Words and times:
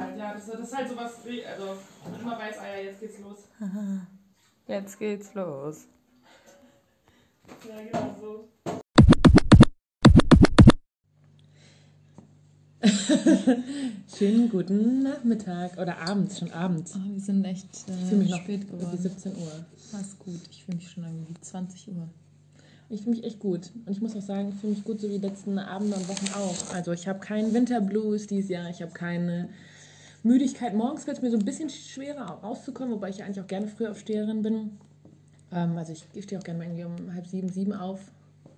halt, 0.00 0.18
ja. 0.18 0.34
Das, 0.34 0.46
das 0.46 0.60
ist 0.60 0.76
halt 0.76 0.88
sowas, 0.88 1.12
also 1.24 1.76
man 2.10 2.20
immer 2.20 2.38
weiß, 2.38 2.58
ah 2.58 2.66
ja, 2.76 2.82
jetzt 2.84 3.00
geht's 3.00 3.18
los. 3.20 3.38
Jetzt 4.66 4.98
geht's 4.98 5.34
los. 5.34 5.84
Ja, 7.68 7.82
genau 7.82 8.16
so. 8.18 8.48
Schönen 14.16 14.48
guten 14.48 15.02
Nachmittag 15.02 15.76
oder 15.78 15.98
abends, 15.98 16.38
schon 16.38 16.50
abends. 16.52 16.94
Oh, 16.96 17.12
wir 17.12 17.20
sind 17.20 17.44
echt 17.44 17.66
Ich 17.86 17.94
äh, 17.94 18.06
fühle 18.08 18.22
mich 18.22 18.30
noch 18.30 18.38
spät 18.38 18.62
irgendwie 18.62 18.78
geworden. 18.78 19.02
17 19.02 19.32
Uhr. 19.36 19.66
Fast 19.90 20.18
gut. 20.18 20.40
Ich 20.50 20.64
fühle 20.64 20.78
mich 20.78 20.90
schon 20.90 21.04
irgendwie 21.04 21.34
20 21.40 21.88
Uhr. 21.88 22.08
Ich 22.88 23.02
fühle 23.02 23.16
mich 23.16 23.24
echt 23.24 23.38
gut. 23.38 23.70
Und 23.86 23.92
ich 23.92 24.00
muss 24.00 24.14
auch 24.16 24.22
sagen, 24.22 24.50
ich 24.50 24.60
fühle 24.60 24.74
mich 24.74 24.84
gut, 24.84 25.00
so 25.00 25.08
wie 25.08 25.18
die 25.18 25.26
letzten 25.26 25.58
Abende 25.58 25.96
und 25.96 26.08
Wochen 26.08 26.28
auch. 26.34 26.74
Also 26.74 26.92
ich 26.92 27.08
habe 27.08 27.18
keinen 27.18 27.52
Winterblues 27.52 28.26
dieses 28.26 28.50
Jahr, 28.50 28.70
ich 28.70 28.82
habe 28.82 28.92
keine 28.92 29.48
Müdigkeit. 30.24 30.74
Morgens 30.74 31.06
wird 31.06 31.18
es 31.18 31.22
mir 31.22 31.30
so 31.30 31.36
ein 31.36 31.44
bisschen 31.44 31.70
schwerer 31.70 32.40
rauszukommen, 32.42 32.94
wobei 32.94 33.10
ich 33.10 33.18
ja 33.18 33.26
eigentlich 33.26 33.40
auch 33.40 33.46
gerne 33.46 33.68
Frühaufsteherin 33.68 34.42
bin. 34.42 34.78
Ähm, 35.52 35.76
also 35.76 35.92
ich, 35.92 36.04
ich 36.14 36.24
stehe 36.24 36.40
auch 36.40 36.44
gerne 36.44 36.58
mal 36.58 36.64
irgendwie 36.64 36.84
um 36.84 37.14
halb 37.14 37.26
sieben, 37.26 37.48
sieben 37.48 37.72
auf. 37.72 38.00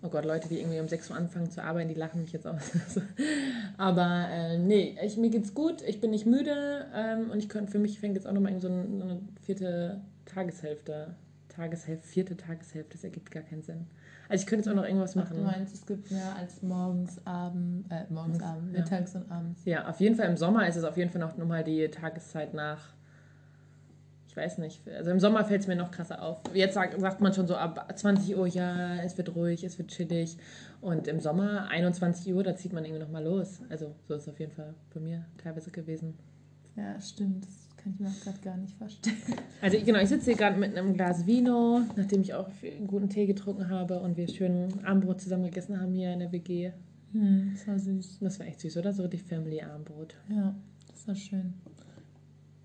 Oh 0.02 0.08
Gott, 0.08 0.24
Leute, 0.24 0.48
die 0.48 0.60
irgendwie 0.60 0.78
um 0.78 0.88
6 0.88 1.10
Uhr 1.10 1.16
anfangen 1.16 1.50
zu 1.50 1.62
arbeiten, 1.62 1.88
die 1.88 1.94
lachen 1.94 2.20
mich 2.20 2.32
jetzt 2.32 2.46
aus. 2.46 2.60
Aber 3.76 4.28
äh, 4.30 4.58
nee, 4.58 4.96
ich, 5.04 5.16
mir 5.16 5.30
geht's 5.30 5.54
gut, 5.54 5.82
ich 5.82 6.00
bin 6.00 6.10
nicht 6.12 6.26
müde 6.26 6.86
ähm, 6.94 7.30
und 7.30 7.38
ich 7.38 7.48
könnte, 7.48 7.72
für 7.72 7.78
mich 7.78 7.98
fängt 7.98 8.14
jetzt 8.14 8.26
auch 8.26 8.32
nochmal 8.32 8.52
so, 8.60 8.68
so 8.68 8.68
eine 8.68 9.20
vierte 9.42 10.00
Tageshälfte. 10.26 11.16
Tageshälfte, 11.48 12.06
vierte 12.06 12.36
Tageshälfte, 12.36 12.92
das 12.92 13.04
ergibt 13.04 13.30
gar 13.32 13.42
keinen 13.42 13.62
Sinn. 13.62 13.86
Also 14.28 14.42
ich 14.42 14.46
könnte 14.46 14.64
jetzt 14.64 14.68
auch 14.68 14.76
noch 14.80 14.84
irgendwas 14.88 15.12
Ach, 15.16 15.22
machen. 15.24 15.36
du 15.36 15.42
meinst, 15.42 15.74
es 15.74 15.86
gibt 15.86 16.10
mehr 16.10 16.34
als 16.36 16.62
morgens, 16.62 17.24
Abend, 17.26 17.90
äh, 17.90 18.04
morgens, 18.12 18.40
Ja. 18.40 18.46
Abend, 18.52 18.72
mittags 18.72 19.14
und 19.14 19.30
abends. 19.30 19.64
Ja, 19.64 19.88
auf 19.88 20.00
jeden 20.00 20.14
Fall 20.16 20.28
im 20.28 20.36
Sommer 20.36 20.66
ist 20.68 20.76
es 20.76 20.84
auf 20.84 20.96
jeden 20.96 21.10
Fall 21.10 21.20
noch 21.20 21.36
nochmal 21.36 21.62
die 21.64 21.88
Tageszeit 21.88 22.54
nach. 22.54 22.94
Ich 24.28 24.36
weiß 24.36 24.58
nicht. 24.58 24.86
Also 24.88 25.10
im 25.12 25.20
Sommer 25.20 25.44
fällt 25.46 25.62
es 25.62 25.66
mir 25.66 25.76
noch 25.76 25.90
krasser 25.90 26.20
auf. 26.22 26.40
Jetzt 26.52 26.74
sagt, 26.74 27.00
sagt 27.00 27.20
man 27.22 27.32
schon 27.32 27.46
so 27.46 27.56
ab 27.56 27.90
20 27.96 28.36
Uhr, 28.36 28.46
ja, 28.46 28.96
es 28.96 29.16
wird 29.16 29.34
ruhig, 29.34 29.64
es 29.64 29.78
wird 29.78 29.88
chillig. 29.88 30.36
Und 30.82 31.08
im 31.08 31.20
Sommer, 31.20 31.68
21 31.68 32.34
Uhr, 32.34 32.42
da 32.42 32.54
zieht 32.54 32.72
man 32.74 32.84
irgendwie 32.84 33.02
nochmal 33.02 33.24
los. 33.24 33.60
Also 33.70 33.94
so 34.06 34.14
ist 34.14 34.22
es 34.24 34.28
auf 34.28 34.38
jeden 34.38 34.52
Fall 34.52 34.74
bei 34.92 35.00
mir 35.00 35.24
teilweise 35.42 35.70
gewesen. 35.70 36.18
Ja, 36.74 37.00
stimmt. 37.00 37.46
Das 37.46 37.65
kann 37.86 37.94
ich 37.94 38.00
mir 38.00 38.08
auch 38.08 38.20
gerade 38.20 38.38
gar 38.40 38.56
nicht 38.56 38.76
vorstellen. 38.76 39.16
Also 39.62 39.78
genau, 39.84 40.00
ich 40.00 40.08
sitze 40.08 40.26
hier 40.26 40.36
gerade 40.36 40.58
mit 40.58 40.76
einem 40.76 40.94
Glas 40.94 41.26
Vino, 41.26 41.80
nachdem 41.96 42.20
ich 42.20 42.34
auch 42.34 42.50
viel 42.50 42.72
guten 42.86 43.08
Tee 43.08 43.26
getrunken 43.26 43.70
habe 43.70 44.00
und 44.00 44.16
wir 44.16 44.28
schön 44.28 44.68
Abendbrot 44.84 45.20
zusammen 45.20 45.44
gegessen 45.44 45.80
haben 45.80 45.94
hier 45.94 46.12
in 46.12 46.18
der 46.18 46.30
WG. 46.30 46.72
Hm, 47.12 47.52
das 47.54 47.66
war 47.66 47.78
süß. 47.78 48.18
Das 48.20 48.38
war 48.38 48.46
echt 48.46 48.60
süß, 48.60 48.76
oder? 48.76 48.92
So 48.92 49.02
richtig 49.02 49.22
Family-Abendbrot. 49.22 50.14
Ja, 50.28 50.54
das 50.88 51.08
war 51.08 51.14
schön. 51.14 51.54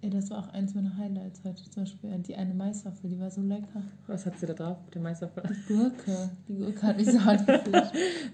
Ey, 0.01 0.09
das 0.09 0.31
war 0.31 0.39
auch 0.39 0.47
eins 0.49 0.73
meiner 0.73 0.97
Highlights 0.97 1.43
heute 1.43 1.63
zum 1.69 1.83
Beispiel. 1.83 2.17
Die 2.19 2.35
eine 2.35 2.53
Maiswaffel, 2.53 3.09
die 3.09 3.19
war 3.19 3.29
so 3.29 3.41
lecker. 3.41 3.83
Was 4.07 4.25
hat 4.25 4.39
sie 4.39 4.47
da 4.47 4.53
drauf? 4.53 4.77
Den 4.93 5.03
Meisterfall? 5.03 5.43
Die 5.47 5.73
Gurke. 5.73 6.31
Die 6.47 6.55
Gurke 6.55 6.81
hat 6.81 6.97
mich 6.97 7.11
so 7.11 7.23
hart 7.23 7.45
gefühlt. 7.45 7.91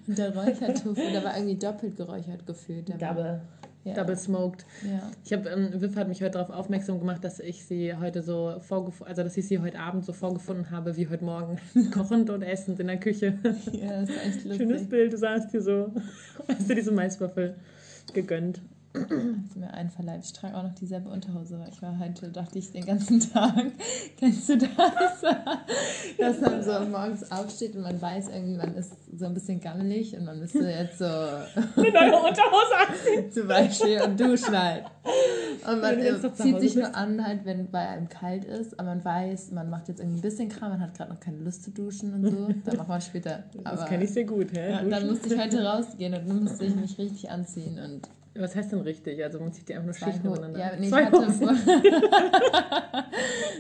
Und 0.08 0.18
der 0.18 0.36
Räuchertofu, 0.36 0.96
der 0.96 1.24
war 1.24 1.36
irgendwie 1.38 1.58
doppelt 1.58 1.98
geräuchert 1.98 2.46
gefühlt. 2.48 2.88
Der 2.88 3.16
war, 3.16 3.42
Double. 3.88 3.98
ja, 3.98 4.04
Double 4.04 4.18
smoked. 4.18 4.66
Ja. 4.84 5.12
Ich 5.24 5.34
habe, 5.34 5.50
ähm, 5.50 5.82
Viv 5.82 5.96
hat 5.96 6.08
mich 6.08 6.22
heute 6.22 6.32
darauf 6.32 6.50
aufmerksam 6.50 7.00
gemacht, 7.00 7.24
dass 7.24 7.40
ich 7.40 7.66
sie 7.66 7.96
heute 7.96 8.22
so 8.22 8.60
vorgefunden, 8.60 9.08
also 9.08 9.24
dass 9.24 9.38
ich 9.38 9.48
sie 9.48 9.60
heute 9.60 9.80
Abend 9.80 10.06
so 10.06 10.14
vorgefunden 10.14 10.72
habe 10.72 10.96
wie 10.98 11.08
heute 11.08 11.24
Morgen, 11.24 11.60
kochend 11.94 12.30
und 12.30 12.42
essend 12.42 12.80
in 12.80 12.88
der 12.88 13.00
Küche. 13.00 13.38
ja, 13.72 14.02
das 14.02 14.10
ist 14.10 14.18
echt 14.18 14.46
lustig. 14.46 14.58
Schönes 14.58 14.90
Bild, 14.90 15.14
du 15.14 15.18
saßt 15.18 15.52
hier 15.52 15.62
so, 15.62 15.92
hast 16.48 16.70
dir 16.70 16.76
diese 16.76 16.92
Maiswaffel 16.92 17.56
gegönnt. 18.14 18.62
Du 19.06 19.60
mir 19.60 19.74
einverleibt. 19.74 20.26
Ich 20.26 20.34
trage 20.34 20.56
auch 20.58 20.64
noch 20.64 20.74
dieselbe 20.76 21.10
Unterhose, 21.10 21.60
weil 21.60 21.70
ich 21.70 21.82
war 21.82 22.00
heute, 22.00 22.30
dachte 22.30 22.58
ich, 22.60 22.72
den 22.72 22.86
ganzen 22.86 23.20
Tag, 23.20 23.54
kennst 24.18 24.50
du 24.50 24.58
das? 24.58 24.70
Dass 26.18 26.42
man 26.42 26.64
so 26.64 26.80
morgens 26.90 27.32
aufsteht 27.32 27.76
und 27.76 27.84
man 27.84 28.02
weiß 28.02 28.30
irgendwie, 28.30 28.58
man 28.58 28.76
ist 28.76 28.94
so 29.18 29.26
ein 29.26 29.34
bisschen 29.34 29.60
gammelig 29.60 30.16
und 30.18 30.26
man 30.26 30.40
müsste 30.40 30.60
jetzt 30.60 31.00
so 31.00 31.06
Eine 31.06 31.92
neue 31.92 32.16
Unterhose 32.16 32.78
anziehen. 32.88 33.32
zum 33.32 33.48
Beispiel 33.48 34.02
und 34.02 34.20
duschen 34.20 34.58
halt. 34.58 34.86
Und 35.70 35.82
man 35.82 36.34
zieht 36.36 36.60
sich 36.60 36.76
nur 36.76 36.96
an, 36.96 37.26
halt, 37.26 37.46
wenn 37.46 37.70
bei 37.72 37.88
einem 37.88 38.10
kalt 38.10 38.46
ist, 38.46 38.80
aber 38.80 38.90
man 38.90 39.06
weiß, 39.06 39.52
man 39.52 39.70
macht 39.70 39.88
jetzt 39.88 40.00
irgendwie 40.00 40.20
ein 40.20 40.22
bisschen 40.22 40.50
Kram, 40.50 40.72
man 40.72 40.82
hat 40.82 40.96
gerade 40.96 41.12
noch 41.12 41.20
keine 41.20 41.38
Lust 41.38 41.64
zu 41.64 41.72
duschen 41.72 42.14
und 42.14 42.30
so. 42.30 42.48
Dann 42.66 42.78
macht 42.78 42.88
man 42.88 43.02
später. 43.02 43.44
Das 43.64 43.80
Aber 43.80 43.86
kenne 43.90 44.04
ich 44.04 44.12
sehr 44.12 44.26
gut, 44.26 44.52
hä? 44.54 44.72
ja, 44.72 44.84
dann 44.84 45.08
musste 45.08 45.34
ich 45.34 45.40
heute 45.40 45.64
rausgehen 45.64 46.14
und 46.14 46.28
dann 46.28 46.44
musste 46.44 46.66
ich 46.66 46.76
mich 46.76 46.98
richtig 46.98 47.30
anziehen 47.30 47.80
und 47.80 48.10
Was 48.40 48.56
heißt 48.56 48.72
denn 48.72 48.82
richtig? 48.82 49.24
Also 49.24 49.40
man 49.40 49.54
zieht 49.54 49.70
die 49.70 49.74
einfach 49.74 49.86
nur 49.86 49.94
Zwei 49.94 50.12
Schichten 50.12 50.28
übereinander. 50.28 50.60
Ja, 50.60 50.72
nee, 50.78 50.90
Zwei 50.90 51.02
ich 51.02 51.06
hatte 51.08 51.28
Hosen. 51.28 51.40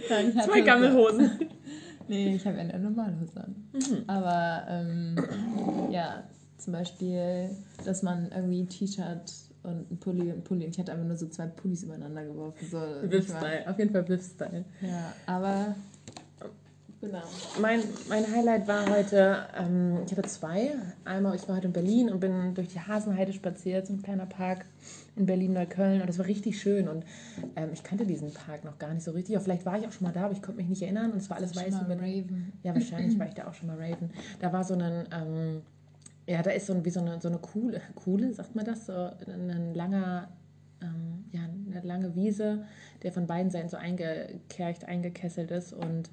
Nein, 0.09 0.29
ich 0.29 0.35
hatte 0.35 0.49
Zwei 0.49 0.61
Gammelhosen. 0.61 1.31
Nee, 2.09 2.35
ich 2.35 2.47
habe 2.47 2.57
eine 2.57 2.79
Normalhose 2.79 3.37
an. 3.43 3.67
Mhm. 3.73 4.03
Aber 4.07 4.65
ähm, 4.69 5.17
ja, 5.91 6.23
zum 6.57 6.71
Beispiel, 6.71 7.49
dass 7.83 8.01
man 8.01 8.31
irgendwie 8.31 8.61
ein 8.61 8.69
T-Shirt 8.69 9.33
und 9.63 9.91
ein 9.91 9.97
Pulli 9.99 10.21
und 10.31 10.37
ein 10.37 10.43
Pulli. 10.45 10.63
Und 10.65 10.71
ich 10.71 10.79
hatte 10.79 10.93
einfach 10.93 11.05
nur 11.05 11.17
so 11.17 11.27
zwei 11.27 11.47
Pullis 11.47 11.83
übereinander 11.83 12.23
geworfen. 12.23 12.65
So, 12.71 12.77
Viv-Style, 12.77 13.69
auf 13.69 13.77
jeden 13.77 13.91
Fall 13.91 14.07
Viv-Style. 14.07 14.63
Ja, 14.81 15.13
aber 15.25 15.75
genau. 17.01 17.21
Mein, 17.61 17.81
mein 18.09 18.25
Highlight 18.31 18.67
war 18.67 18.89
heute, 18.89 19.45
ähm, 19.57 19.99
ich 20.05 20.11
hatte 20.11 20.23
zwei. 20.23 20.75
Einmal, 21.05 21.35
ich 21.35 21.47
war 21.47 21.57
heute 21.57 21.67
in 21.67 21.73
Berlin 21.73 22.09
und 22.09 22.19
bin 22.19 22.53
durch 22.55 22.69
die 22.69 22.79
Hasenheide 22.79 23.33
spaziert, 23.33 23.87
so 23.87 23.93
ein 23.93 24.01
kleiner 24.01 24.25
Park 24.25 24.65
in 25.15 25.25
Berlin-Neukölln. 25.25 26.01
Und 26.01 26.07
das 26.07 26.17
war 26.19 26.25
richtig 26.25 26.61
schön. 26.61 26.87
Und 26.87 27.05
ähm, 27.55 27.69
ich 27.73 27.83
kannte 27.83 28.05
diesen 28.05 28.33
Park 28.33 28.63
noch 28.63 28.77
gar 28.77 28.93
nicht 28.93 29.03
so 29.03 29.11
richtig. 29.11 29.35
Aber 29.35 29.43
vielleicht 29.43 29.65
war 29.65 29.77
ich 29.77 29.87
auch 29.87 29.91
schon 29.91 30.07
mal 30.07 30.13
da, 30.13 30.25
aber 30.25 30.33
ich 30.33 30.41
konnte 30.41 30.61
mich 30.61 30.69
nicht 30.69 30.81
erinnern. 30.81 31.11
Und 31.11 31.17
es 31.17 31.29
war 31.29 31.37
alles 31.37 31.53
Schon 31.53 31.63
weiß 31.63 31.73
mal 31.73 31.85
über 31.85 31.95
Raven. 31.95 32.53
Ja, 32.63 32.73
wahrscheinlich 32.73 33.17
war 33.19 33.27
ich 33.27 33.33
da 33.33 33.47
auch 33.47 33.53
schon 33.53 33.67
mal 33.67 33.77
Raven. 33.77 34.11
Da 34.39 34.53
war 34.53 34.63
so 34.63 34.75
ein, 34.75 35.07
ähm, 35.11 35.61
ja, 36.27 36.41
da 36.41 36.51
ist 36.51 36.67
so, 36.67 36.73
ein, 36.73 36.83
wie 36.85 36.89
so 36.89 36.99
eine, 36.99 37.19
so 37.21 37.29
eine 37.29 37.37
Kuhle, 37.39 37.81
Kuhle, 37.95 38.33
sagt 38.33 38.55
man 38.55 38.65
das? 38.65 38.85
So 38.85 38.93
ein, 38.93 39.49
ein 39.49 39.73
langer, 39.73 40.29
ähm, 40.81 41.25
ja, 41.31 41.41
eine 41.41 41.87
lange 41.87 42.15
Wiese, 42.15 42.65
der 43.03 43.11
von 43.11 43.27
beiden 43.27 43.49
Seiten 43.49 43.69
so 43.69 43.77
eingekercht, 43.77 44.85
eingekesselt 44.85 45.51
ist 45.51 45.73
und 45.73 46.09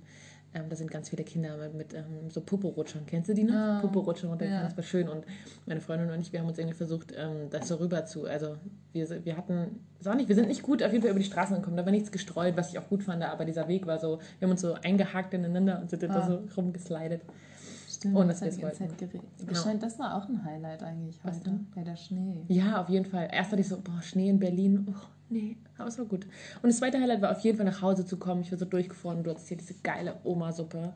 ähm, 0.55 0.65
da 0.69 0.77
sind 0.77 0.91
ganz 0.91 1.09
viele 1.09 1.25
Kinder 1.25 1.57
mit, 1.57 1.75
mit 1.75 1.95
ähm, 1.95 2.31
so 2.31 2.41
Poporutschern. 2.41 3.03
Kennst 3.07 3.29
du 3.29 3.35
die 3.35 3.45
noch? 3.45 3.55
Ah, 3.55 3.79
Poporutschern 3.81 4.31
runtergegangen, 4.31 4.63
ja. 4.65 4.69
das 4.69 4.77
war 4.77 4.85
schön. 4.85 5.09
Und 5.09 5.25
meine 5.67 5.81
Freundin 5.81 6.11
und 6.11 6.21
ich, 6.21 6.33
wir 6.33 6.41
haben 6.41 6.49
uns 6.49 6.59
irgendwie 6.59 6.77
versucht, 6.77 7.13
ähm, 7.17 7.51
das 7.51 7.69
so 7.69 7.77
rüber 7.77 8.05
zu, 8.07 8.27
also 8.27 8.57
wir, 8.93 9.25
wir 9.25 9.37
hatten, 9.37 9.81
auch 10.07 10.15
nicht, 10.15 10.29
wir 10.29 10.35
sind 10.35 10.49
nicht 10.49 10.63
gut 10.63 10.83
auf 10.83 10.93
jeden 10.93 11.03
Fall 11.03 11.11
über 11.11 11.21
die 11.21 11.27
Straßen 11.27 11.57
gekommen, 11.57 11.77
da 11.77 11.85
war 11.85 11.93
nichts 11.93 12.13
gestreut, 12.13 12.57
was 12.57 12.71
ich 12.71 12.79
auch 12.79 12.89
gut 12.89 13.03
fand, 13.03 13.23
aber 13.23 13.45
dieser 13.45 13.69
Weg 13.69 13.87
war 13.87 13.99
so, 13.99 14.19
wir 14.39 14.47
haben 14.47 14.53
uns 14.53 14.61
so 14.61 14.75
eingehakt 14.75 15.35
ineinander 15.35 15.81
und 15.81 15.91
sind 15.91 16.03
da 16.03 16.09
Ah. 16.15 16.27
so 16.27 16.43
rumgeslidet. 16.57 17.23
Stimmt, 17.89 18.17
Und 18.17 18.29
das 18.29 18.41
wir 18.43 18.49
es 18.49 18.79
geregnet. 18.79 19.23
Genau. 19.39 19.61
Scheint, 19.61 19.83
das 19.83 19.99
war 19.99 20.17
auch 20.17 20.29
ein 20.29 20.45
Highlight 20.45 20.83
eigentlich 20.83 21.23
heute. 21.25 21.59
Ja, 21.75 21.83
der 21.85 21.97
Schnee. 21.97 22.45
Ja, 22.49 22.83
auf 22.83 22.89
jeden 22.89 23.07
Fall. 23.07 23.29
Erst 23.33 23.53
hatte 23.53 23.61
ich 23.61 23.69
so, 23.69 23.81
boah, 23.81 24.03
Schnee 24.03 24.29
in 24.29 24.39
Berlin. 24.39 24.87
Oh, 24.91 24.93
nee, 25.35 25.57
aber 25.77 25.89
es 25.89 25.99
war 25.99 26.07
gut. 26.07 26.25
Und 26.63 26.69
das 26.69 26.79
zweite 26.79 27.01
Highlight 27.01 27.21
war 27.21 27.33
auf 27.33 27.41
jeden 27.41 27.57
Fall 27.57 27.67
nach 27.67 27.83
Hause 27.83 28.07
zu 28.07 28.17
kommen. 28.17 28.43
Ich 28.43 28.53
war 28.53 28.59
so 28.59 28.65
durchgefroren. 28.65 29.23
Du 29.23 29.31
hattest 29.31 29.49
hier 29.49 29.57
diese 29.57 29.75
geile 29.83 30.17
Oma-Suppe. 30.25 30.93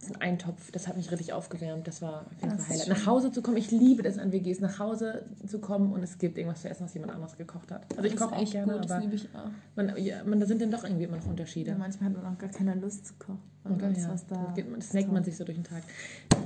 Das 0.00 0.10
ist 0.10 0.14
ein 0.14 0.20
Eintopf. 0.22 0.70
Das 0.70 0.86
hat 0.86 0.96
mich 0.96 1.10
richtig 1.10 1.32
aufgewärmt. 1.32 1.86
Das 1.88 2.00
war 2.02 2.20
auf 2.26 2.32
jeden 2.40 2.56
Das 2.56 2.66
Fall 2.66 2.76
Highlight. 2.76 2.88
Nach 2.88 3.06
Hause 3.06 3.32
zu 3.32 3.42
kommen. 3.42 3.56
Ich 3.56 3.70
liebe 3.72 4.02
das 4.04 4.16
an 4.18 4.30
WGs. 4.30 4.60
Nach 4.60 4.78
Hause 4.78 5.24
zu 5.46 5.58
kommen 5.58 5.92
und 5.92 6.02
es 6.04 6.18
gibt 6.18 6.38
irgendwas 6.38 6.62
zu 6.62 6.68
essen, 6.70 6.84
was 6.84 6.94
jemand 6.94 7.12
anderes 7.14 7.36
gekocht 7.36 7.70
hat. 7.72 7.84
Also 7.96 8.04
ich 8.04 8.14
Das 8.14 8.22
koche 8.22 8.36
auch 8.36 8.50
gerne, 8.50 8.72
gut, 8.74 8.84
das 8.84 8.90
aber 8.92 9.00
liebe 9.00 9.16
ich 9.16 9.28
auch. 9.34 9.50
man, 9.74 9.96
ja, 9.96 10.22
man, 10.24 10.38
da 10.38 10.46
sind 10.46 10.62
dann 10.62 10.70
doch 10.70 10.84
irgendwie 10.84 11.04
immer 11.04 11.16
noch 11.16 11.26
Unterschiede. 11.26 11.72
Ja, 11.72 11.76
manchmal 11.78 12.10
hat 12.10 12.22
man 12.22 12.32
auch 12.32 12.38
gar 12.38 12.50
keine 12.50 12.74
Lust 12.76 13.06
zu 13.06 13.14
kochen. 13.18 13.40
Und 13.64 13.82
das, 13.82 13.98
Ja. 13.98 14.08
was 14.10 14.26
da 14.26 14.54
man, 14.70 14.80
snackt 14.80 15.12
man 15.12 15.24
sich 15.24 15.36
so 15.36 15.44
durch 15.44 15.58
den 15.58 15.64
Tag. 15.64 15.82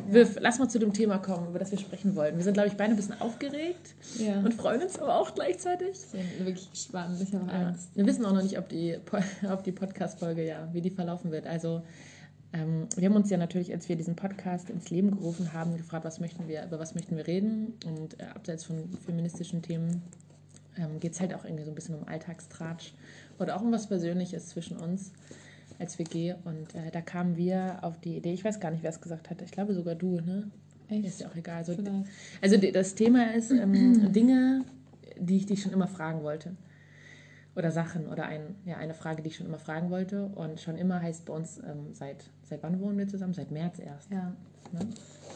Viv, 0.08 0.38
lass 0.40 0.58
mal 0.58 0.68
zu 0.68 0.78
dem 0.78 0.92
Thema 0.94 1.18
kommen, 1.18 1.48
über 1.48 1.58
das 1.58 1.70
wir 1.70 1.78
sprechen 1.78 2.16
wollten. 2.16 2.38
Wir 2.38 2.44
sind, 2.44 2.54
glaube 2.54 2.68
ich, 2.68 2.76
beide 2.76 2.94
ein 2.94 2.96
bisschen 2.96 3.20
aufgeregt 3.20 3.94
und 4.44 4.54
freuen 4.54 4.82
uns 4.82 4.98
aber 4.98 5.16
auch 5.16 5.34
gleichzeitig. 5.34 5.90
Ich 6.14 6.36
bin 6.38 6.46
wirklich 6.46 6.70
gespannt. 6.70 7.20
Ich 7.20 7.32
habe. 7.34 7.52
Angst. 7.52 7.90
Wir 7.94 8.06
wissen 8.06 8.24
auch 8.24 8.32
noch 8.32 8.42
nicht, 8.42 8.58
ob 8.58 8.68
die, 8.70 8.98
ob 9.52 9.62
die 9.62 9.72
Podcast-Folge, 9.72 10.44
ja, 10.44 10.68
wie 10.72 10.80
die 10.80 10.90
verlaufen 10.90 11.30
wird. 11.30 11.46
Also, 11.46 11.82
ähm, 12.52 12.86
wir 12.96 13.08
haben 13.08 13.16
uns 13.16 13.30
ja 13.30 13.38
natürlich, 13.38 13.72
als 13.72 13.88
wir 13.88 13.96
diesen 13.96 14.16
Podcast 14.16 14.68
ins 14.68 14.90
Leben 14.90 15.10
gerufen 15.10 15.52
haben, 15.52 15.76
gefragt, 15.76 16.04
was 16.04 16.20
möchten 16.20 16.48
wir, 16.48 16.64
über 16.64 16.78
was 16.78 16.94
möchten 16.94 17.16
wir 17.16 17.26
reden. 17.26 17.74
Und 17.86 18.20
äh, 18.20 18.24
abseits 18.24 18.64
von 18.64 18.90
feministischen 19.06 19.62
Themen 19.62 20.02
ähm, 20.76 21.00
geht 21.00 21.12
es 21.12 21.20
halt 21.20 21.34
auch 21.34 21.44
irgendwie 21.44 21.64
so 21.64 21.70
ein 21.70 21.74
bisschen 21.74 21.94
um 21.94 22.06
Alltagstratsch 22.06 22.92
oder 23.38 23.56
auch 23.56 23.62
um 23.62 23.72
was 23.72 23.86
Persönliches 23.86 24.48
zwischen 24.48 24.76
uns 24.76 25.12
als 25.78 25.98
WG. 25.98 26.34
Und 26.44 26.74
äh, 26.74 26.90
da 26.90 27.00
kamen 27.00 27.36
wir 27.36 27.78
auf 27.82 27.98
die 28.00 28.16
Idee, 28.16 28.34
ich 28.34 28.44
weiß 28.44 28.60
gar 28.60 28.70
nicht, 28.70 28.82
wer 28.82 28.90
es 28.90 29.00
gesagt 29.00 29.30
hatte, 29.30 29.44
ich 29.44 29.50
glaube 29.50 29.74
sogar 29.74 29.94
du, 29.94 30.20
ne? 30.20 30.50
Echt? 30.88 31.06
Ist 31.06 31.20
ja 31.20 31.28
auch 31.28 31.36
egal. 31.36 31.58
Also, 31.58 31.74
also 32.42 32.56
das 32.58 32.94
Thema 32.94 33.34
ist 33.34 33.50
ähm, 33.50 34.12
Dinge, 34.12 34.64
die 35.18 35.36
ich 35.36 35.46
dich 35.46 35.62
schon 35.62 35.72
immer 35.72 35.88
fragen 35.88 36.22
wollte. 36.22 36.54
Oder 37.54 37.70
Sachen 37.70 38.06
oder 38.08 38.24
ein, 38.24 38.54
ja, 38.64 38.76
eine 38.78 38.94
Frage, 38.94 39.22
die 39.22 39.28
ich 39.28 39.36
schon 39.36 39.46
immer 39.46 39.58
fragen 39.58 39.90
wollte. 39.90 40.26
Und 40.26 40.60
schon 40.60 40.76
immer 40.76 41.00
heißt 41.02 41.26
bei 41.26 41.34
uns, 41.34 41.58
ähm, 41.58 41.92
seit, 41.92 42.24
seit 42.48 42.62
wann 42.62 42.80
wohnen 42.80 42.96
wir 42.98 43.06
zusammen? 43.08 43.34
Seit 43.34 43.50
März 43.50 43.78
erst. 43.78 44.10
Ja, 44.10 44.32
Ne? 44.72 44.80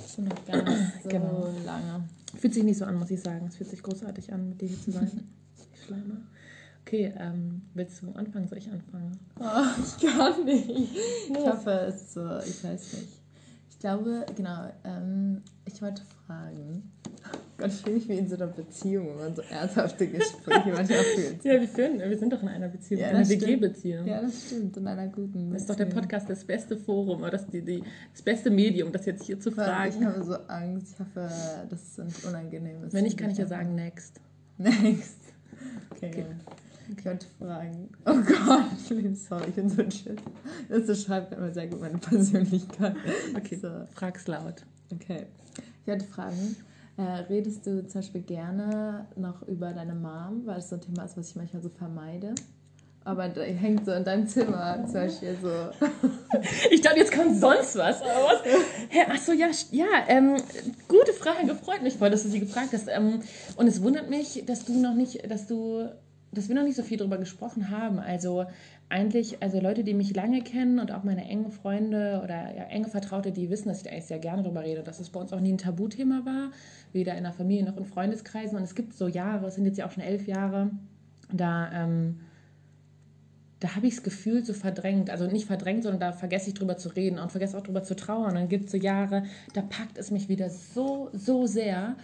schon 0.08 0.24
noch 0.24 0.44
gar 0.46 0.62
nicht 0.62 1.02
so 1.02 1.08
Genau. 1.10 1.48
lange. 1.66 2.04
Fühlt 2.38 2.54
sich 2.54 2.62
nicht 2.64 2.78
so 2.78 2.86
an, 2.86 2.94
muss 2.96 3.10
ich 3.10 3.20
sagen. 3.20 3.46
Es 3.48 3.56
fühlt 3.56 3.68
sich 3.68 3.82
großartig 3.82 4.32
an, 4.32 4.48
mit 4.48 4.60
dir 4.62 4.68
hier 4.68 4.80
zu 4.80 4.92
sein. 4.92 5.10
Ich 5.74 5.84
schleime. 5.84 6.22
Okay, 6.86 7.12
ähm, 7.18 7.62
willst 7.74 8.00
du 8.02 8.10
anfangen? 8.12 8.48
Soll 8.48 8.58
ich 8.58 8.70
anfangen? 8.70 9.18
Oh, 9.38 9.44
ich 9.84 10.06
kann 10.06 10.44
nicht. 10.44 10.70
Ich 11.30 11.46
hoffe, 11.46 11.70
es 11.88 11.96
ist 11.96 12.12
so, 12.14 12.38
ich 12.38 12.64
weiß 12.64 12.92
nicht. 12.94 13.08
Ich 13.70 13.78
glaube, 13.78 14.24
genau, 14.36 14.70
ähm, 14.84 15.42
ich 15.66 15.82
wollte 15.82 16.02
fragen. 16.26 16.90
Gott, 17.66 17.74
ich 17.74 17.80
fühle 17.82 17.94
mich 17.96 18.08
wie 18.08 18.18
in 18.18 18.28
so 18.28 18.36
einer 18.36 18.46
Beziehung, 18.46 19.08
wenn 19.08 19.16
man 19.16 19.34
so 19.34 19.42
ernsthafte 19.42 20.06
Gespräche 20.06 20.70
manchmal 20.70 21.04
fühlt. 21.04 21.44
Ja, 21.44 21.60
wir, 21.60 21.68
führen, 21.68 21.98
wir 21.98 22.18
sind 22.18 22.32
doch 22.32 22.42
in 22.42 22.48
einer 22.48 22.68
Beziehung, 22.68 23.00
Ja, 23.00 23.08
einer 23.08 23.18
das 23.20 23.28
stimmt. 23.28 23.42
WG-Beziehung. 23.42 24.06
Ja, 24.06 24.20
das 24.22 24.46
stimmt, 24.46 24.76
in 24.76 24.86
einer 24.86 25.06
guten 25.08 25.50
Das 25.52 25.62
ist 25.62 25.70
doch 25.70 25.76
der. 25.76 25.86
Podcast, 25.86 26.28
das 26.30 26.44
beste 26.44 26.76
Forum, 26.76 27.20
oder 27.22 27.30
das, 27.32 27.46
die, 27.46 27.62
die, 27.62 27.82
das 28.12 28.22
beste 28.22 28.50
Medium, 28.50 28.92
das 28.92 29.06
jetzt 29.06 29.24
hier 29.24 29.38
zu 29.40 29.50
allem, 29.56 29.88
Ich 29.88 29.94
fragen. 29.96 30.06
habe 30.06 30.24
so 30.24 30.34
Angst. 30.48 30.92
Ich 30.94 30.98
hoffe, 31.00 31.30
das 31.68 31.96
sind 31.96 32.24
unangenehme 32.24 32.92
Wenn 32.92 33.04
nicht, 33.04 33.16
kann 33.18 33.30
ich 33.30 33.38
ja 33.38 33.46
sagen, 33.46 33.74
next. 33.74 34.20
Next. 34.58 35.18
Okay. 35.90 36.10
Okay. 36.10 36.26
Ich 36.98 37.04
wollte 37.04 37.26
fragen. 37.38 37.88
Oh 38.04 38.12
Gott, 38.14 38.64
ich 38.80 38.88
bin 38.88 39.14
sorry, 39.16 39.44
ich 39.48 39.54
bin 39.56 39.68
so 39.68 39.82
chill. 39.84 40.14
Das 40.68 40.86
beschreibt 40.86 41.32
immer 41.34 41.50
sehr 41.52 41.66
gut 41.66 41.80
meine 41.80 41.98
Persönlichkeit. 41.98 42.94
Okay, 43.36 43.56
So, 43.56 43.68
frag's 43.92 44.26
laut. 44.28 44.62
okay. 44.92 45.26
Ich 45.82 45.88
wollte 45.88 46.04
fragen, 46.04 46.56
äh, 46.96 47.02
redest 47.02 47.66
du 47.66 47.86
zum 47.86 48.00
Beispiel 48.00 48.22
gerne 48.22 49.06
noch 49.16 49.42
über 49.46 49.72
deine 49.72 49.94
Mom, 49.94 50.42
weil 50.46 50.58
es 50.58 50.70
so 50.70 50.76
ein 50.76 50.80
Thema 50.80 51.04
ist, 51.04 51.16
was 51.16 51.30
ich 51.30 51.36
manchmal 51.36 51.62
so 51.62 51.68
vermeide? 51.68 52.34
Aber 53.06 53.28
da 53.28 53.42
hängt 53.42 53.84
so 53.84 53.92
in 53.92 54.02
deinem 54.02 54.26
Zimmer 54.26 54.84
zum 54.84 54.94
Beispiel 54.94 55.36
so. 55.40 55.48
Ich 56.72 56.80
dachte, 56.80 56.98
jetzt 56.98 57.12
kommt 57.12 57.38
sonst 57.38 57.76
was. 57.76 58.00
Was? 58.00 58.42
Hä, 58.88 59.06
ach 59.08 59.18
so, 59.18 59.32
ja, 59.32 59.48
ja 59.70 59.86
ähm, 60.08 60.36
gute 60.88 61.12
Frage. 61.12 61.54
Freut 61.54 61.82
mich 61.82 61.94
voll, 61.94 62.10
dass 62.10 62.24
du 62.24 62.28
sie 62.28 62.40
gefragt 62.40 62.70
hast. 62.72 62.88
Ähm, 62.88 63.20
und 63.56 63.68
es 63.68 63.80
wundert 63.80 64.10
mich, 64.10 64.42
dass 64.44 64.64
du 64.64 64.72
noch 64.80 64.94
nicht, 64.94 65.30
dass 65.30 65.46
du, 65.46 65.88
dass 66.32 66.48
wir 66.48 66.56
noch 66.56 66.64
nicht 66.64 66.76
so 66.76 66.82
viel 66.82 66.98
darüber 66.98 67.18
gesprochen 67.18 67.70
haben. 67.70 68.00
Also 68.00 68.46
eigentlich, 68.88 69.42
also 69.42 69.60
Leute, 69.60 69.82
die 69.82 69.94
mich 69.94 70.14
lange 70.14 70.42
kennen 70.42 70.78
und 70.78 70.92
auch 70.92 71.02
meine 71.02 71.24
engen 71.24 71.50
Freunde 71.50 72.20
oder 72.22 72.54
ja, 72.54 72.64
enge 72.64 72.88
Vertraute, 72.88 73.32
die 73.32 73.50
wissen, 73.50 73.68
dass 73.68 73.78
ich 73.78 73.84
da 73.84 73.90
eigentlich 73.90 74.04
sehr 74.04 74.18
gerne 74.20 74.42
drüber 74.44 74.62
rede, 74.62 74.82
dass 74.82 75.00
es 75.00 75.10
bei 75.10 75.20
uns 75.20 75.32
auch 75.32 75.40
nie 75.40 75.52
ein 75.52 75.58
Tabuthema 75.58 76.24
war, 76.24 76.50
weder 76.92 77.16
in 77.16 77.24
der 77.24 77.32
Familie 77.32 77.64
noch 77.64 77.76
in 77.76 77.84
Freundeskreisen. 77.84 78.56
Und 78.56 78.62
es 78.62 78.74
gibt 78.74 78.94
so 78.94 79.08
Jahre, 79.08 79.46
es 79.46 79.56
sind 79.56 79.66
jetzt 79.66 79.78
ja 79.78 79.86
auch 79.86 79.90
schon 79.90 80.04
elf 80.04 80.26
Jahre, 80.28 80.70
da 81.32 81.70
ähm, 81.72 82.20
da 83.60 83.74
habe 83.74 83.86
ich 83.86 83.94
das 83.94 84.02
Gefühl 84.02 84.44
so 84.44 84.52
verdrängt, 84.52 85.08
also 85.08 85.26
nicht 85.26 85.46
verdrängt, 85.46 85.82
sondern 85.82 86.00
da 86.00 86.12
vergesse 86.12 86.48
ich 86.48 86.54
drüber 86.54 86.76
zu 86.76 86.90
reden 86.90 87.18
und 87.18 87.30
vergesse 87.30 87.56
auch 87.56 87.62
drüber 87.62 87.82
zu 87.82 87.96
trauern. 87.96 88.30
Und 88.30 88.34
dann 88.34 88.48
gibt 88.48 88.66
es 88.66 88.72
so 88.72 88.76
Jahre, 88.76 89.22
da 89.54 89.62
packt 89.62 89.96
es 89.96 90.10
mich 90.10 90.28
wieder 90.28 90.50
so, 90.50 91.08
so 91.14 91.46
sehr. 91.46 91.96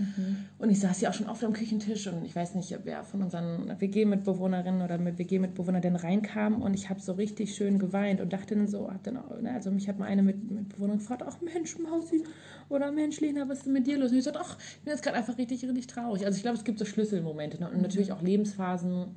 Und 0.59 0.71
ich 0.71 0.81
saß 0.81 1.03
ja 1.03 1.11
auch 1.11 1.15
schon 1.15 1.29
oft 1.29 1.45
am 1.45 1.53
Küchentisch 1.53 2.07
und 2.07 2.25
ich 2.25 2.35
weiß 2.35 2.55
nicht, 2.55 2.75
wer 2.85 3.05
von 3.05 3.23
unseren 3.23 3.79
WG-Mitbewohnerinnen 3.79 4.81
oder 4.81 4.97
mit 4.97 5.19
WG-Mitbewohnern 5.19 5.83
denn 5.83 5.97
reinkam 5.97 6.63
und 6.63 6.73
ich 6.73 6.89
habe 6.89 7.01
so 7.01 7.13
richtig 7.13 7.55
schön 7.55 7.79
geweint 7.79 8.23
und 8.23 8.33
dachte 8.33 8.55
dann 8.55 8.67
so, 8.67 8.91
hab 8.91 9.03
dann 9.03 9.19
auch, 9.19 9.39
ne, 9.39 9.53
also 9.53 9.71
mich 9.71 9.89
hat 9.89 9.99
mal 9.99 10.07
eine 10.07 10.23
mit, 10.23 10.51
Mitbewohnerin 10.51 11.01
gefragt, 11.01 11.23
ach 11.27 11.37
Mensch, 11.43 11.79
Mausi, 11.79 12.25
oder 12.71 12.91
Mensch, 12.91 13.21
Lena, 13.21 13.47
was 13.49 13.59
ist 13.59 13.67
denn 13.67 13.75
mit 13.75 13.87
dir 13.87 13.99
los? 13.99 14.11
Und 14.11 14.19
ich 14.19 14.25
sagte, 14.25 14.41
ach, 14.41 14.57
ich 14.59 14.81
bin 14.85 14.93
jetzt 14.93 15.03
gerade 15.03 15.19
einfach 15.19 15.37
richtig, 15.37 15.63
richtig 15.65 15.87
traurig. 15.87 16.25
Also 16.25 16.37
ich 16.37 16.43
glaube, 16.43 16.57
es 16.57 16.65
gibt 16.65 16.79
so 16.79 16.87
Schlüsselmomente 16.87 17.61
ne? 17.61 17.69
und 17.69 17.83
natürlich 17.83 18.13
auch 18.13 18.23
Lebensphasen, 18.23 19.09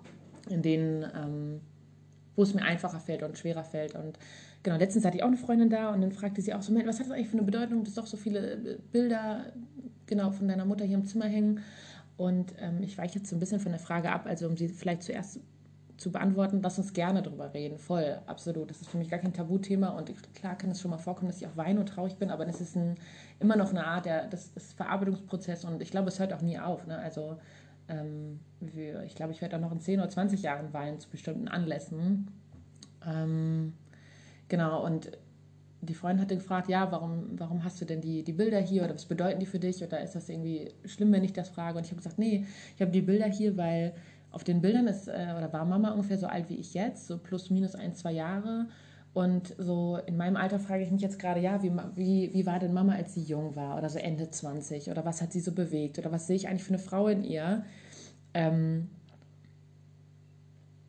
in 0.49 0.61
denen... 0.61 1.03
Ähm, 1.15 1.61
wo 2.35 2.43
es 2.43 2.53
mir 2.53 2.63
einfacher 2.63 2.99
fällt 2.99 3.23
und 3.23 3.37
schwerer 3.37 3.63
fällt. 3.63 3.95
Und 3.95 4.17
genau, 4.63 4.77
letztens 4.77 5.05
hatte 5.05 5.17
ich 5.17 5.23
auch 5.23 5.27
eine 5.27 5.37
Freundin 5.37 5.69
da 5.69 5.93
und 5.93 6.01
dann 6.01 6.11
fragte 6.11 6.41
sie 6.41 6.53
auch 6.53 6.61
so, 6.61 6.73
was 6.73 6.99
hat 6.99 7.05
das 7.05 7.11
eigentlich 7.11 7.29
für 7.29 7.37
eine 7.37 7.45
Bedeutung, 7.45 7.83
dass 7.83 7.95
doch 7.95 8.07
so 8.07 8.17
viele 8.17 8.53
äh, 8.53 8.77
Bilder 8.91 9.53
genau 10.05 10.31
von 10.31 10.47
deiner 10.47 10.65
Mutter 10.65 10.85
hier 10.85 10.97
im 10.97 11.05
Zimmer 11.05 11.25
hängen. 11.25 11.61
Und 12.17 12.53
ähm, 12.59 12.81
ich 12.81 12.97
weiche 12.97 13.19
jetzt 13.19 13.29
so 13.29 13.35
ein 13.35 13.39
bisschen 13.39 13.59
von 13.59 13.71
der 13.71 13.79
Frage 13.79 14.11
ab, 14.11 14.25
also 14.25 14.47
um 14.47 14.55
sie 14.55 14.69
vielleicht 14.69 15.03
zuerst 15.03 15.39
zu 15.97 16.11
beantworten, 16.11 16.61
lass 16.61 16.77
uns 16.77 16.93
gerne 16.93 17.21
drüber 17.21 17.53
reden. 17.53 17.77
Voll, 17.77 18.19
absolut. 18.25 18.69
Das 18.69 18.81
ist 18.81 18.89
für 18.89 18.97
mich 18.97 19.09
gar 19.09 19.19
kein 19.19 19.33
Tabuthema 19.33 19.89
und 19.89 20.11
klar 20.33 20.57
kann 20.57 20.71
es 20.71 20.81
schon 20.81 20.91
mal 20.91 20.97
vorkommen, 20.97 21.29
dass 21.29 21.41
ich 21.41 21.47
auch 21.47 21.55
weine 21.55 21.79
und 21.79 21.87
traurig 21.87 22.17
bin, 22.17 22.31
aber 22.31 22.45
das 22.45 22.61
ist 22.61 22.75
ein, 22.75 22.95
immer 23.39 23.55
noch 23.55 23.69
eine 23.69 23.85
Art, 23.85 24.05
der, 24.05 24.27
das 24.27 24.51
ist 24.55 24.73
Verarbeitungsprozess 24.73 25.63
und 25.63 25.81
ich 25.81 25.91
glaube, 25.91 26.09
es 26.09 26.19
hört 26.19 26.33
auch 26.33 26.41
nie 26.41 26.59
auf. 26.59 26.85
Ne? 26.85 26.97
Also 26.97 27.37
ähm, 27.87 28.39
ich 29.05 29.15
glaube, 29.15 29.31
ich 29.31 29.41
werde 29.41 29.57
auch 29.57 29.61
noch 29.61 29.71
in 29.71 29.79
10 29.79 29.99
oder 29.99 30.09
20 30.09 30.41
Jahren 30.41 30.73
weinen 30.73 30.99
zu 30.99 31.09
bestimmten 31.09 31.47
Anlässen. 31.47 32.31
Ähm, 33.05 33.73
genau, 34.47 34.83
und 34.83 35.11
die 35.81 35.93
Freundin 35.93 36.21
hatte 36.21 36.35
gefragt, 36.35 36.67
ja, 36.67 36.91
warum, 36.91 37.39
warum 37.39 37.63
hast 37.63 37.79
du 37.79 37.85
denn 37.85 38.01
die, 38.01 38.23
die 38.23 38.33
Bilder 38.33 38.59
hier 38.59 38.83
oder 38.83 38.95
was 38.95 39.05
bedeuten 39.05 39.39
die 39.39 39.45
für 39.45 39.59
dich 39.59 39.83
oder 39.83 40.01
ist 40.01 40.15
das 40.15 40.29
irgendwie 40.29 40.71
schlimm, 40.85 41.11
wenn 41.11 41.23
ich 41.23 41.33
das 41.33 41.49
frage? 41.49 41.77
Und 41.77 41.85
ich 41.85 41.91
habe 41.91 41.97
gesagt, 41.97 42.17
nee, 42.17 42.45
ich 42.75 42.81
habe 42.81 42.91
die 42.91 43.01
Bilder 43.01 43.27
hier, 43.27 43.55
weil 43.57 43.93
auf 44.31 44.43
den 44.43 44.61
Bildern 44.61 44.87
ist, 44.87 45.07
äh, 45.07 45.33
oder 45.37 45.51
war 45.53 45.65
Mama 45.65 45.91
ungefähr 45.91 46.17
so 46.17 46.27
alt 46.27 46.49
wie 46.49 46.55
ich 46.55 46.73
jetzt, 46.73 47.07
so 47.07 47.17
plus 47.17 47.49
minus 47.49 47.75
ein, 47.75 47.93
zwei 47.93 48.11
Jahre. 48.11 48.67
Und 49.15 49.55
so 49.57 49.97
in 50.07 50.17
meinem 50.17 50.35
Alter 50.35 50.59
frage 50.59 50.83
ich 50.83 50.91
mich 50.91 51.01
jetzt 51.01 51.19
gerade, 51.19 51.39
ja, 51.39 51.63
wie, 51.63 51.71
wie, 51.95 52.33
wie 52.33 52.45
war 52.45 52.59
denn 52.59 52.73
Mama, 52.73 52.95
als 52.95 53.13
sie 53.13 53.23
jung 53.23 53.55
war 53.55 53.77
oder 53.77 53.87
so 53.87 53.97
Ende 53.97 54.29
20 54.29 54.91
oder 54.91 55.05
was 55.05 55.21
hat 55.21 55.31
sie 55.31 55.39
so 55.39 55.53
bewegt 55.53 55.97
oder 55.97 56.11
was 56.11 56.27
sehe 56.27 56.35
ich 56.35 56.49
eigentlich 56.49 56.65
für 56.65 56.73
eine 56.73 56.83
Frau 56.83 57.07
in 57.07 57.23
ihr? 57.23 57.63
Ähm, 58.33 58.89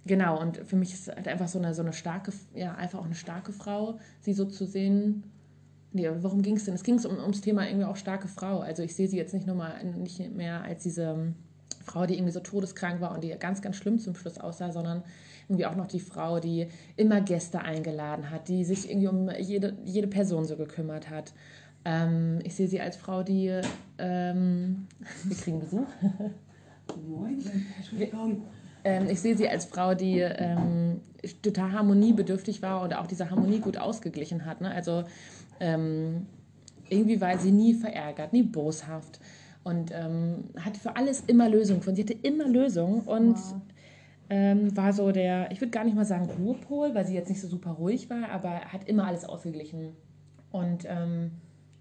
genau, 0.07 0.41
und 0.41 0.57
für 0.57 0.75
mich 0.75 0.93
ist 0.93 1.07
halt 1.07 1.29
einfach 1.29 1.47
so 1.47 1.61
eine, 1.61 1.73
so 1.73 1.83
eine 1.83 1.93
starke, 1.93 2.33
ja, 2.53 2.75
einfach 2.75 2.99
auch 2.99 3.05
eine 3.05 3.15
starke 3.15 3.53
Frau, 3.53 4.01
sie 4.23 4.33
so 4.33 4.45
zu 4.45 4.67
sehen. 4.67 5.23
Nee, 5.93 6.11
worum 6.19 6.43
ging 6.43 6.57
es 6.57 6.65
denn? 6.65 6.75
Es 6.75 6.83
ging 6.83 6.99
um, 7.07 7.19
ums 7.19 7.43
Thema 7.43 7.65
irgendwie 7.65 7.87
auch 7.87 7.95
starke 7.95 8.27
Frau. 8.27 8.59
Also 8.59 8.83
ich 8.83 8.97
sehe 8.97 9.07
sie 9.07 9.19
jetzt 9.19 9.35
nicht 9.35 9.47
nur 9.47 9.55
mal 9.55 9.85
nicht 9.85 10.35
mehr 10.35 10.63
als 10.63 10.83
diese 10.83 11.33
Frau, 11.85 12.07
die 12.07 12.15
irgendwie 12.15 12.33
so 12.33 12.41
todeskrank 12.41 13.01
war 13.01 13.15
und 13.15 13.23
die 13.23 13.31
ganz, 13.39 13.63
ganz 13.63 13.77
schlimm 13.77 14.01
zum 14.01 14.17
Schluss 14.17 14.37
aussah, 14.39 14.73
sondern 14.73 15.05
irgendwie 15.49 15.67
auch 15.67 15.77
noch 15.77 15.87
die 15.87 16.01
Frau, 16.01 16.41
die 16.41 16.67
immer 16.97 17.21
Gäste 17.21 17.61
eingeladen 17.61 18.31
hat, 18.31 18.49
die 18.49 18.65
sich 18.65 18.91
irgendwie 18.91 19.09
um 19.09 19.31
jede, 19.39 19.77
jede 19.85 20.09
Person 20.09 20.45
so 20.45 20.57
gekümmert 20.57 21.09
hat. 21.11 21.33
Ähm, 21.85 22.41
ich 22.43 22.55
sehe 22.55 22.67
sie 22.67 22.81
als 22.81 22.97
Frau, 22.97 23.23
die 23.23 23.61
ähm, 23.99 24.87
wir 25.25 25.37
kriegen 25.37 25.61
Besuch. 25.61 25.87
Moin, 27.09 27.45
Entschuldigung. 27.79 28.43
Ähm, 28.85 29.09
ich 29.09 29.21
sehe 29.21 29.37
sie 29.37 29.49
als 29.49 29.67
Frau, 29.67 29.95
die 29.95 30.19
ähm, 30.21 31.01
total 31.43 31.73
harmoniebedürftig 31.73 32.63
war 32.63 32.85
oder 32.85 33.01
auch 33.01 33.07
diese 33.07 33.31
Harmonie 33.31 33.59
gut 33.59 33.77
ausgeglichen 33.77 34.47
hat. 34.47 34.61
Ne? 34.61 34.71
Also 34.71 35.05
ähm, 35.61 36.27
irgendwie 36.89 37.21
war 37.21 37.37
sie 37.39 37.51
nie 37.51 37.75
verärgert, 37.75 38.33
nie 38.33 38.45
boshaft 38.45 39.21
und 39.65 39.91
ähm, 39.93 40.45
hatte 40.61 40.79
für 40.79 40.95
alles 40.97 41.25
immer 41.27 41.49
Lösungen 41.49 41.81
gefunden. 41.81 41.97
Sie 41.97 42.03
hatte 42.03 42.27
immer 42.27 42.47
Lösungen 42.49 43.01
und 43.01 43.37
Wow. 43.37 43.61
Ähm, 44.29 44.77
war 44.77 44.93
so 44.93 45.13
der, 45.13 45.51
ich 45.53 45.61
würde 45.61 45.71
gar 45.71 45.85
nicht 45.85 45.95
mal 45.95 46.05
sagen 46.05 46.29
Ruhepol, 46.39 46.95
weil 46.95 47.07
sie 47.07 47.15
jetzt 47.15 47.29
nicht 47.29 47.41
so 47.41 47.49
super 47.49 47.73
ruhig 47.73 48.11
war, 48.11 48.31
aber 48.31 48.61
hat 48.73 48.89
immer 48.89 49.07
alles 49.07 49.25
ausgeglichen. 49.25 49.93
Und 50.51 50.85
ähm, 50.87 51.33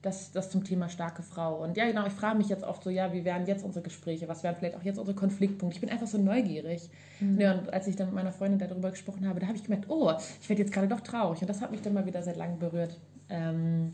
das, 0.05 0.31
das 0.31 0.51
zum 0.51 0.63
Thema 0.63 0.87
starke 0.87 1.23
Frau. 1.23 1.63
Und 1.63 1.77
ja, 1.77 1.85
genau, 1.85 2.05
ich 2.05 2.13
frage 2.13 2.37
mich 2.37 2.47
jetzt 2.47 2.63
oft 2.63 2.83
so, 2.83 2.91
ja, 2.91 3.11
wie 3.11 3.25
wären 3.25 3.47
jetzt 3.47 3.65
unsere 3.65 3.83
Gespräche? 3.83 4.27
Was 4.27 4.43
wären 4.43 4.55
vielleicht 4.55 4.75
auch 4.77 4.83
jetzt 4.83 4.99
unsere 4.99 5.15
Konfliktpunkte? 5.15 5.75
Ich 5.75 5.81
bin 5.81 5.89
einfach 5.89 6.07
so 6.07 6.19
neugierig. 6.19 6.89
Ja, 7.39 7.57
und 7.57 7.73
als 7.73 7.87
ich 7.87 7.95
dann 7.95 8.07
mit 8.07 8.15
meiner 8.15 8.31
Freundin 8.31 8.59
darüber 8.59 8.91
gesprochen 8.91 9.27
habe, 9.27 9.39
da 9.39 9.47
habe 9.47 9.57
ich 9.57 9.63
gemerkt, 9.63 9.89
oh, 9.89 10.13
ich 10.39 10.47
werde 10.47 10.61
jetzt 10.61 10.71
gerade 10.71 10.87
doch 10.87 11.01
traurig. 11.01 11.41
Und 11.41 11.49
das 11.49 11.61
hat 11.61 11.71
mich 11.71 11.81
dann 11.81 11.93
mal 11.93 12.05
wieder 12.05 12.21
seit 12.21 12.37
langem 12.37 12.59
berührt. 12.59 12.99
Ähm, 13.29 13.93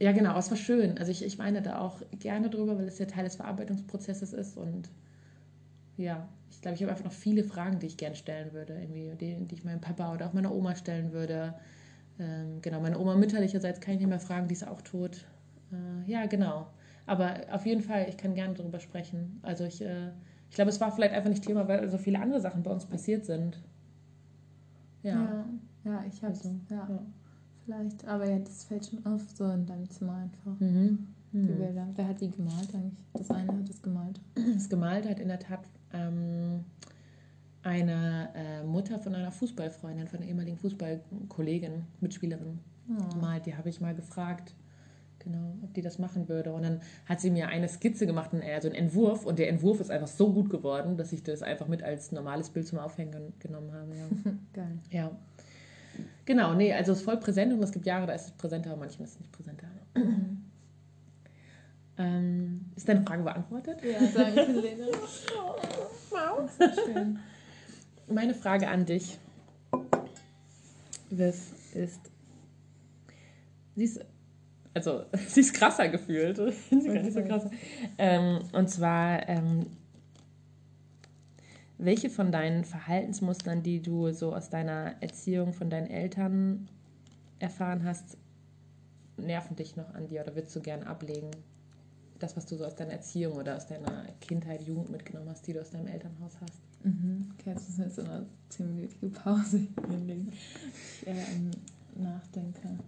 ja, 0.00 0.10
genau, 0.12 0.36
es 0.36 0.50
war 0.50 0.58
schön. 0.58 0.98
Also 0.98 1.12
ich, 1.12 1.24
ich 1.24 1.38
weine 1.38 1.62
da 1.62 1.78
auch 1.78 2.00
gerne 2.18 2.50
drüber, 2.50 2.76
weil 2.76 2.86
es 2.86 2.98
ja 2.98 3.06
Teil 3.06 3.24
des 3.24 3.36
Verarbeitungsprozesses 3.36 4.32
ist. 4.32 4.56
Und 4.56 4.90
ja, 5.98 6.28
ich 6.48 6.62
glaube, 6.62 6.76
ich 6.76 6.82
habe 6.82 6.92
einfach 6.92 7.04
noch 7.04 7.12
viele 7.12 7.44
Fragen, 7.44 7.78
die 7.80 7.86
ich 7.86 7.96
gerne 7.96 8.16
stellen 8.16 8.52
würde, 8.52 8.74
irgendwie, 8.80 9.12
die, 9.20 9.46
die 9.46 9.54
ich 9.54 9.64
meinem 9.64 9.80
Papa 9.80 10.14
oder 10.14 10.26
auch 10.26 10.32
meiner 10.32 10.54
Oma 10.54 10.74
stellen 10.76 11.12
würde. 11.12 11.54
Ähm, 12.18 12.62
genau, 12.62 12.80
meine 12.80 12.98
Oma 12.98 13.16
mütterlicherseits 13.16 13.80
kann 13.80 13.94
ich 13.94 14.00
nicht 14.00 14.08
mehr 14.08 14.20
fragen, 14.20 14.48
die 14.48 14.54
ist 14.54 14.66
auch 14.66 14.80
tot. 14.80 15.26
Äh, 15.72 16.10
ja, 16.10 16.26
genau. 16.26 16.68
Aber 17.06 17.34
auf 17.50 17.66
jeden 17.66 17.82
Fall, 17.82 18.06
ich 18.08 18.16
kann 18.16 18.34
gerne 18.34 18.54
darüber 18.54 18.80
sprechen. 18.80 19.40
Also 19.42 19.64
ich, 19.64 19.82
äh, 19.82 20.10
ich 20.48 20.54
glaube, 20.54 20.70
es 20.70 20.80
war 20.80 20.92
vielleicht 20.92 21.14
einfach 21.14 21.30
nicht 21.30 21.44
Thema, 21.44 21.66
weil 21.68 21.88
so 21.90 21.98
viele 21.98 22.20
andere 22.20 22.40
Sachen 22.40 22.62
bei 22.62 22.70
uns 22.70 22.86
passiert 22.86 23.24
sind. 23.24 23.62
Ja. 25.02 25.14
Ja, 25.14 25.44
ja 25.84 26.04
ich 26.08 26.22
hab's. 26.22 26.46
Also, 26.46 26.60
ja, 26.70 26.88
ja. 26.88 27.06
vielleicht. 27.64 28.04
Aber 28.06 28.28
ja, 28.28 28.38
das 28.38 28.64
fällt 28.64 28.86
schon 28.86 29.04
auf, 29.04 29.22
so 29.34 29.44
in 29.50 29.66
deinem 29.66 29.88
Zimmer 29.90 30.14
einfach. 30.14 30.60
Mhm. 30.60 31.08
Die 31.32 31.38
Mhm. 31.38 31.58
Bilder. 31.58 31.88
Wer 31.94 32.08
hat 32.08 32.20
die 32.20 32.30
gemalt 32.30 32.74
eigentlich? 32.74 33.06
Das 33.12 33.30
eine 33.30 33.52
hat 33.52 33.68
das 33.68 33.82
gemalt. 33.82 34.20
Das 34.54 34.68
gemalt 34.68 35.08
hat 35.08 35.20
in 35.20 35.28
der 35.28 35.38
Tat 35.38 35.60
ähm, 35.92 36.64
eine 37.62 38.30
äh, 38.34 38.62
Mutter 38.64 38.98
von 38.98 39.14
einer 39.14 39.32
Fußballfreundin, 39.32 40.08
von 40.08 40.20
einer 40.20 40.28
ehemaligen 40.28 40.56
Fußballkollegin, 40.56 41.84
Mitspielerin. 42.00 42.58
Oh. 42.90 43.14
Gemalt, 43.14 43.46
die 43.46 43.54
habe 43.56 43.68
ich 43.68 43.80
mal 43.80 43.94
gefragt, 43.94 44.54
genau, 45.18 45.54
ob 45.62 45.74
die 45.74 45.82
das 45.82 45.98
machen 45.98 46.28
würde. 46.28 46.52
Und 46.52 46.62
dann 46.62 46.80
hat 47.06 47.20
sie 47.20 47.30
mir 47.30 47.48
eine 47.48 47.68
Skizze 47.68 48.06
gemacht, 48.06 48.30
also 48.32 48.68
einen 48.68 48.76
Entwurf. 48.76 49.26
Und 49.26 49.38
der 49.38 49.48
Entwurf 49.50 49.80
ist 49.80 49.90
einfach 49.90 50.06
so 50.06 50.32
gut 50.32 50.48
geworden, 50.48 50.96
dass 50.96 51.12
ich 51.12 51.22
das 51.22 51.42
einfach 51.42 51.68
mit 51.68 51.82
als 51.82 52.12
normales 52.12 52.48
Bild 52.50 52.66
zum 52.66 52.78
Aufhängen 52.78 53.12
gen- 53.12 53.32
genommen 53.38 53.72
habe. 53.72 53.94
Ja. 53.94 54.32
Geil. 54.54 54.78
ja. 54.90 55.10
Genau, 56.24 56.54
nee, 56.54 56.72
also 56.72 56.92
es 56.92 56.98
ist 56.98 57.04
voll 57.04 57.16
präsent 57.18 57.52
und 57.52 57.62
es 57.62 57.72
gibt 57.72 57.84
Jahre, 57.86 58.06
da 58.06 58.12
ist 58.12 58.26
es 58.26 58.30
präsenter, 58.32 58.70
aber 58.70 58.80
manchmal 58.80 59.06
ist 59.08 59.14
es 59.14 59.20
nicht 59.20 59.32
präsenter. 59.32 59.66
ähm, 61.98 62.66
ist 62.76 62.88
deine 62.88 63.02
Frage 63.02 63.22
beantwortet? 63.22 63.78
Ja, 63.82 63.98
danke, 64.14 64.52
Lena. 64.52 64.86
Schön. 66.84 67.18
meine 68.08 68.34
Frage 68.34 68.68
an 68.68 68.86
dich, 68.86 69.18
Viv, 71.10 71.34
ist, 71.74 72.10
sie 73.74 73.84
ist, 73.84 74.04
also, 74.74 75.04
sie 75.28 75.40
ist 75.40 75.54
krasser 75.54 75.88
gefühlt, 75.88 76.36
sie 76.70 76.86
gar 76.86 77.02
nicht 77.02 77.14
so 77.14 77.22
krass. 77.22 77.48
Ähm, 77.96 78.40
und 78.52 78.68
zwar, 78.68 79.28
ähm, 79.28 79.66
welche 81.78 82.10
von 82.10 82.32
deinen 82.32 82.64
Verhaltensmustern, 82.64 83.62
die 83.62 83.80
du 83.80 84.12
so 84.12 84.34
aus 84.34 84.50
deiner 84.50 84.96
Erziehung 85.00 85.52
von 85.52 85.70
deinen 85.70 85.88
Eltern 85.88 86.68
erfahren 87.38 87.84
hast, 87.84 88.16
nerven 89.16 89.56
dich 89.56 89.76
noch 89.76 89.94
an 89.94 90.08
dir 90.08 90.22
oder 90.22 90.34
würdest 90.34 90.54
du 90.56 90.60
gern 90.60 90.82
ablegen? 90.82 91.30
Das, 92.18 92.36
was 92.36 92.46
du 92.46 92.56
so 92.56 92.64
aus 92.64 92.74
deiner 92.74 92.92
Erziehung 92.92 93.34
oder 93.34 93.56
aus 93.56 93.66
deiner 93.66 94.06
Kindheit, 94.20 94.62
Jugend 94.62 94.90
mitgenommen 94.90 95.28
hast, 95.30 95.46
die 95.46 95.52
du 95.52 95.60
aus 95.60 95.70
deinem 95.70 95.86
Elternhaus 95.86 96.32
hast. 96.40 96.60
Mhm. 96.84 97.30
Okay, 97.34 97.50
jetzt 97.50 97.76
wir 97.76 97.84
jetzt 97.84 97.96
so 97.96 98.02
eine 98.02 98.26
zehnminütige 98.48 99.08
Pause 99.08 99.58
hinlegen. 99.88 100.32
Ich 100.32 101.06
ähm, 101.06 101.50
nachdenke. 101.96 102.78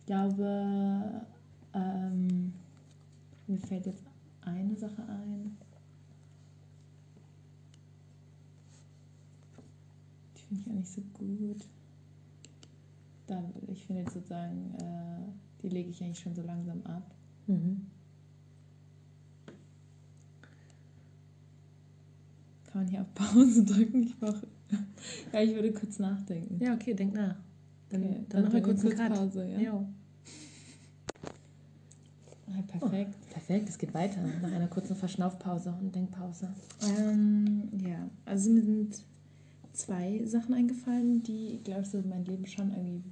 Ich 0.00 0.06
glaube, 0.06 1.22
ähm, 1.74 2.52
mir 3.46 3.58
fällt 3.58 3.86
jetzt 3.86 4.02
eine 4.42 4.76
Sache 4.76 5.02
ein. 5.06 5.56
Die 10.36 10.40
finde 10.40 10.60
ich 10.60 10.70
auch 10.70 10.74
nicht 10.74 10.92
so 10.92 11.02
gut. 11.14 11.68
Da, 13.26 13.42
ich 13.66 13.84
finde 13.84 14.02
jetzt 14.02 14.14
sozusagen, 14.14 14.74
äh, 14.76 15.62
die 15.62 15.68
lege 15.68 15.90
ich 15.90 16.02
eigentlich 16.02 16.20
schon 16.20 16.34
so 16.34 16.42
langsam 16.42 16.82
ab. 16.84 17.14
Mhm. 17.46 17.86
Kann 22.78 22.84
man 22.84 22.92
hier 22.92 23.00
auf 23.00 23.14
Pause 23.14 23.64
drücken? 23.64 24.04
Ich 24.04 24.16
brauche. 24.18 24.46
ja, 25.32 25.40
ich 25.40 25.52
würde 25.52 25.72
kurz 25.72 25.98
nachdenken. 25.98 26.62
Ja, 26.62 26.74
okay, 26.74 26.94
denk 26.94 27.12
nach. 27.12 27.34
Dann, 27.88 28.04
Okay, 28.04 28.20
dann, 28.28 28.42
machen 28.42 28.54
wir 28.54 28.62
kurz 28.62 28.84
einen 28.84 28.94
Cut. 28.96 29.14
Pause, 29.14 29.48
ja. 29.48 29.58
Jo. 29.58 29.88
Ah, 32.46 32.62
perfekt. 32.68 33.14
Perfekt, 33.30 33.68
es 33.68 33.78
geht 33.78 33.92
weiter. 33.94 34.20
Nach 34.42 34.52
einer 34.52 34.68
kurzen 34.68 34.94
Verschnaufpause 34.94 35.74
und 35.80 35.92
Denkpause. 35.92 36.50
Ähm, 36.98 37.68
ja, 37.84 38.08
also 38.24 38.50
mir 38.50 38.62
sind 38.62 39.02
zwei 39.72 40.24
Sachen 40.24 40.54
eingefallen, 40.54 41.22
die, 41.24 41.60
glaube 41.64 41.82
ich, 41.82 41.88
so 41.88 42.00
mein 42.08 42.24
Leben 42.26 42.46
schon 42.46 42.70
irgendwie 42.70 43.02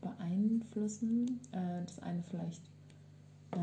beeinflussen. 0.00 1.40
Äh, 1.52 1.84
das 1.84 1.98
eine 1.98 2.22
vielleicht 2.22 2.62
äh, 3.50 3.56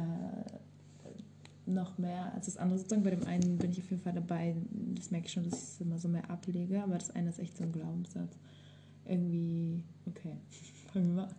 noch 1.65 1.97
mehr 1.97 2.33
als 2.33 2.47
das 2.47 2.57
andere 2.57 2.77
sozusagen. 2.79 3.03
Bei 3.03 3.11
dem 3.11 3.25
einen 3.25 3.57
bin 3.57 3.71
ich 3.71 3.79
auf 3.79 3.89
jeden 3.89 4.01
Fall 4.01 4.13
dabei, 4.13 4.55
das 4.95 5.11
merke 5.11 5.27
ich 5.27 5.33
schon, 5.33 5.43
dass 5.43 5.53
ich 5.53 5.59
es 5.59 5.81
immer 5.81 5.97
so 5.97 6.07
mehr 6.07 6.29
ablege, 6.29 6.83
aber 6.83 6.95
das 6.95 7.11
eine 7.11 7.29
ist 7.29 7.39
echt 7.39 7.57
so 7.57 7.63
ein 7.63 7.71
Glaubenssatz. 7.71 8.37
Irgendwie, 9.05 9.83
okay, 10.05 10.37
fangen 10.93 11.07
wir 11.07 11.13
mal 11.13 11.27
an. 11.27 11.35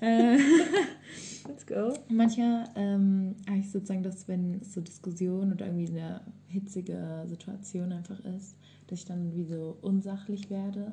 Äh, 0.00 0.38
Let's 1.48 1.66
go. 1.66 1.94
Manchmal 2.08 2.68
ähm, 2.76 3.34
habe 3.48 3.58
ich 3.58 3.70
sozusagen, 3.70 4.02
dass 4.02 4.28
wenn 4.28 4.60
es 4.60 4.74
so 4.74 4.80
Diskussion 4.80 5.52
oder 5.52 5.66
irgendwie 5.66 5.88
eine 5.88 6.20
hitzige 6.48 7.24
Situation 7.26 7.92
einfach 7.92 8.20
ist, 8.20 8.56
dass 8.86 9.00
ich 9.00 9.04
dann 9.04 9.34
wie 9.34 9.44
so 9.44 9.76
unsachlich 9.82 10.50
werde 10.50 10.92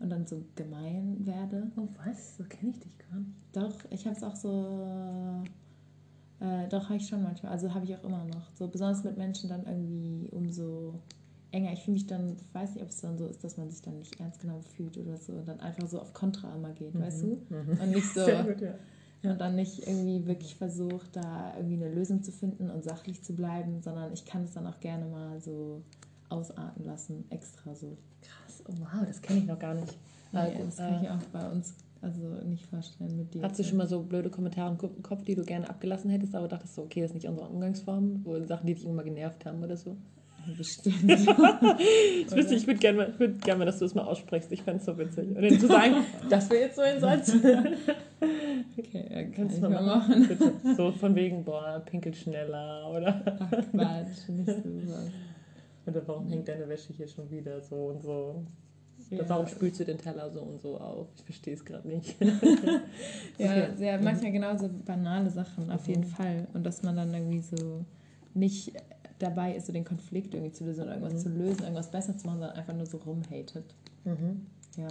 und 0.00 0.10
dann 0.10 0.26
so 0.26 0.44
gemein 0.56 1.16
werde. 1.26 1.70
Oh, 1.76 1.88
was? 2.04 2.36
So 2.36 2.44
kenne 2.44 2.72
ich 2.72 2.78
dich 2.78 2.92
gar 2.98 3.18
nicht. 3.18 3.30
Doch, 3.52 3.90
ich 3.90 4.06
habe 4.06 4.16
es 4.16 4.22
auch 4.22 4.36
so, 4.36 5.44
äh, 6.42 6.68
doch 6.68 6.84
habe 6.84 6.96
ich 6.96 7.06
schon 7.08 7.22
manchmal, 7.22 7.52
also 7.52 7.72
habe 7.72 7.84
ich 7.84 7.96
auch 7.96 8.02
immer 8.02 8.24
noch. 8.24 8.50
So 8.54 8.66
besonders 8.66 9.04
mit 9.04 9.16
Menschen 9.16 9.48
dann 9.48 9.64
irgendwie 9.64 10.28
umso 10.32 10.94
enger. 11.52 11.72
Ich 11.72 11.84
fühle 11.84 11.94
mich 11.94 12.06
dann, 12.06 12.36
ich 12.36 12.54
weiß 12.54 12.74
nicht, 12.74 12.82
ob 12.82 12.88
es 12.90 13.00
dann 13.00 13.16
so 13.16 13.26
ist, 13.26 13.44
dass 13.44 13.56
man 13.56 13.70
sich 13.70 13.80
dann 13.82 13.98
nicht 13.98 14.18
ernst 14.18 14.40
genommen 14.40 14.62
fühlt 14.62 14.98
oder 14.98 15.16
so 15.18 15.34
und 15.34 15.46
dann 15.46 15.60
einfach 15.60 15.86
so 15.86 16.00
auf 16.00 16.12
Kontra 16.14 16.52
immer 16.54 16.70
geht, 16.72 16.98
weißt 16.98 17.22
du? 17.22 17.42
Und 17.80 17.90
nicht 17.90 18.06
so. 18.14 18.24
Sehr 18.24 18.42
gut, 18.44 18.60
ja. 18.60 18.74
Und 19.30 19.40
dann 19.40 19.54
nicht 19.54 19.86
irgendwie 19.86 20.26
wirklich 20.26 20.56
versucht, 20.56 21.14
da 21.14 21.54
irgendwie 21.56 21.76
eine 21.76 21.94
Lösung 21.94 22.24
zu 22.24 22.32
finden 22.32 22.70
und 22.70 22.82
sachlich 22.82 23.22
zu 23.22 23.34
bleiben, 23.36 23.80
sondern 23.80 24.12
ich 24.12 24.24
kann 24.24 24.42
es 24.42 24.52
dann 24.52 24.66
auch 24.66 24.80
gerne 24.80 25.04
mal 25.06 25.40
so 25.40 25.82
ausarten 26.28 26.84
lassen, 26.84 27.24
extra 27.30 27.72
so. 27.76 27.96
Krass, 28.20 28.64
oh 28.66 28.72
wow, 28.80 29.06
das 29.06 29.22
kenne 29.22 29.40
ich 29.40 29.46
noch 29.46 29.60
gar 29.60 29.74
nicht. 29.74 29.96
Ja, 30.32 30.46
Äh, 30.46 30.64
das 30.64 30.76
kann 30.78 31.04
ich 31.04 31.08
auch 31.08 31.22
bei 31.32 31.48
uns 31.50 31.74
also 32.02 32.20
nicht 32.44 32.66
vorstellen 32.66 33.16
mit 33.16 33.32
dir. 33.32 33.42
Hast 33.42 33.58
du 33.58 33.64
schon 33.64 33.78
mal 33.78 33.86
so 33.86 34.02
blöde 34.02 34.28
Kommentare 34.30 34.70
im 34.72 34.78
Ko- 34.78 34.90
Kopf, 35.02 35.24
die 35.24 35.34
du 35.34 35.44
gerne 35.44 35.68
abgelassen 35.70 36.10
hättest, 36.10 36.34
aber 36.34 36.48
dachtest 36.48 36.74
so, 36.74 36.82
okay, 36.82 37.00
das 37.00 37.10
ist 37.10 37.14
nicht 37.14 37.28
unsere 37.28 37.48
Umgangsform, 37.48 38.20
wo 38.24 38.38
Sachen, 38.44 38.66
die 38.66 38.74
dich 38.74 38.84
immer 38.84 39.02
genervt 39.04 39.46
haben 39.46 39.62
oder 39.62 39.76
so? 39.76 39.96
Bestimmt. 40.58 40.96
Ich 42.26 42.34
wüsste, 42.34 42.54
ich 42.56 42.66
würde 42.66 42.80
gerne 42.80 42.98
mal, 42.98 43.18
würd 43.18 43.42
gern 43.44 43.58
mal, 43.58 43.64
dass 43.64 43.78
du 43.78 43.84
es 43.84 43.94
mal 43.94 44.02
aussprichst. 44.02 44.50
Ich 44.52 44.62
fände 44.62 44.80
es 44.80 44.86
so 44.86 44.96
witzig. 44.98 45.28
Und 45.28 45.40
dann 45.42 45.60
zu 45.60 45.66
sagen, 45.68 45.94
das 46.30 46.50
wäre 46.50 46.62
jetzt 46.62 46.76
so 46.76 46.82
ein 46.82 47.00
Satz. 47.00 47.32
Okay, 48.78 49.04
ja, 49.10 49.22
kann 49.24 49.32
Kannst 49.32 49.58
du 49.62 49.68
mal 49.68 49.82
machen. 49.84 50.26
Bitte. 50.28 50.52
So 50.76 50.92
von 50.92 51.14
wegen, 51.14 51.44
boah, 51.44 51.82
pinkelt 51.84 52.16
schneller 52.16 52.88
oder, 52.90 53.22
Ach 53.40 53.50
Quatsch, 53.70 54.28
nicht 54.28 54.46
so 54.46 54.54
was. 54.86 55.10
oder 55.86 56.08
warum 56.08 56.28
hängt 56.28 56.48
deine 56.48 56.68
Wäsche 56.68 56.92
hier 56.94 57.06
schon 57.06 57.28
wieder 57.30 57.60
so 57.60 57.76
und 57.88 58.02
so. 58.02 58.44
Ja. 59.10 59.28
Warum 59.28 59.46
spülst 59.46 59.78
du 59.80 59.84
den 59.84 59.98
Teller 59.98 60.30
so 60.30 60.40
und 60.40 60.60
so 60.62 60.78
auf? 60.80 61.08
Ich 61.16 61.22
verstehe 61.24 61.52
es 61.54 61.64
gerade 61.64 61.86
nicht. 61.86 62.16
Ja, 63.38 63.50
Okay. 63.52 63.68
sehr, 63.76 64.00
manchmal 64.00 64.32
genauso 64.32 64.68
banale 64.86 65.28
Sachen, 65.30 65.70
auf 65.70 65.86
jeden 65.88 66.02
Mhm. 66.04 66.06
Fall. 66.08 66.46
Und 66.54 66.64
dass 66.64 66.82
man 66.82 66.96
dann 66.96 67.12
irgendwie 67.12 67.40
so 67.40 67.84
nicht 68.34 68.72
dabei 69.18 69.54
ist, 69.54 69.66
so 69.66 69.72
den 69.72 69.84
Konflikt 69.84 70.32
irgendwie 70.34 70.52
zu 70.52 70.64
lösen 70.64 70.82
oder 70.84 70.92
irgendwas 70.94 71.14
Mhm. 71.14 71.18
zu 71.18 71.28
lösen, 71.28 71.62
irgendwas 71.62 71.90
besser 71.90 72.16
zu 72.16 72.26
machen, 72.26 72.38
sondern 72.40 72.56
einfach 72.56 72.74
nur 72.74 72.86
so 72.86 72.98
rumhatet. 72.98 73.74
Mhm. 74.04 74.46
Ja. 74.76 74.88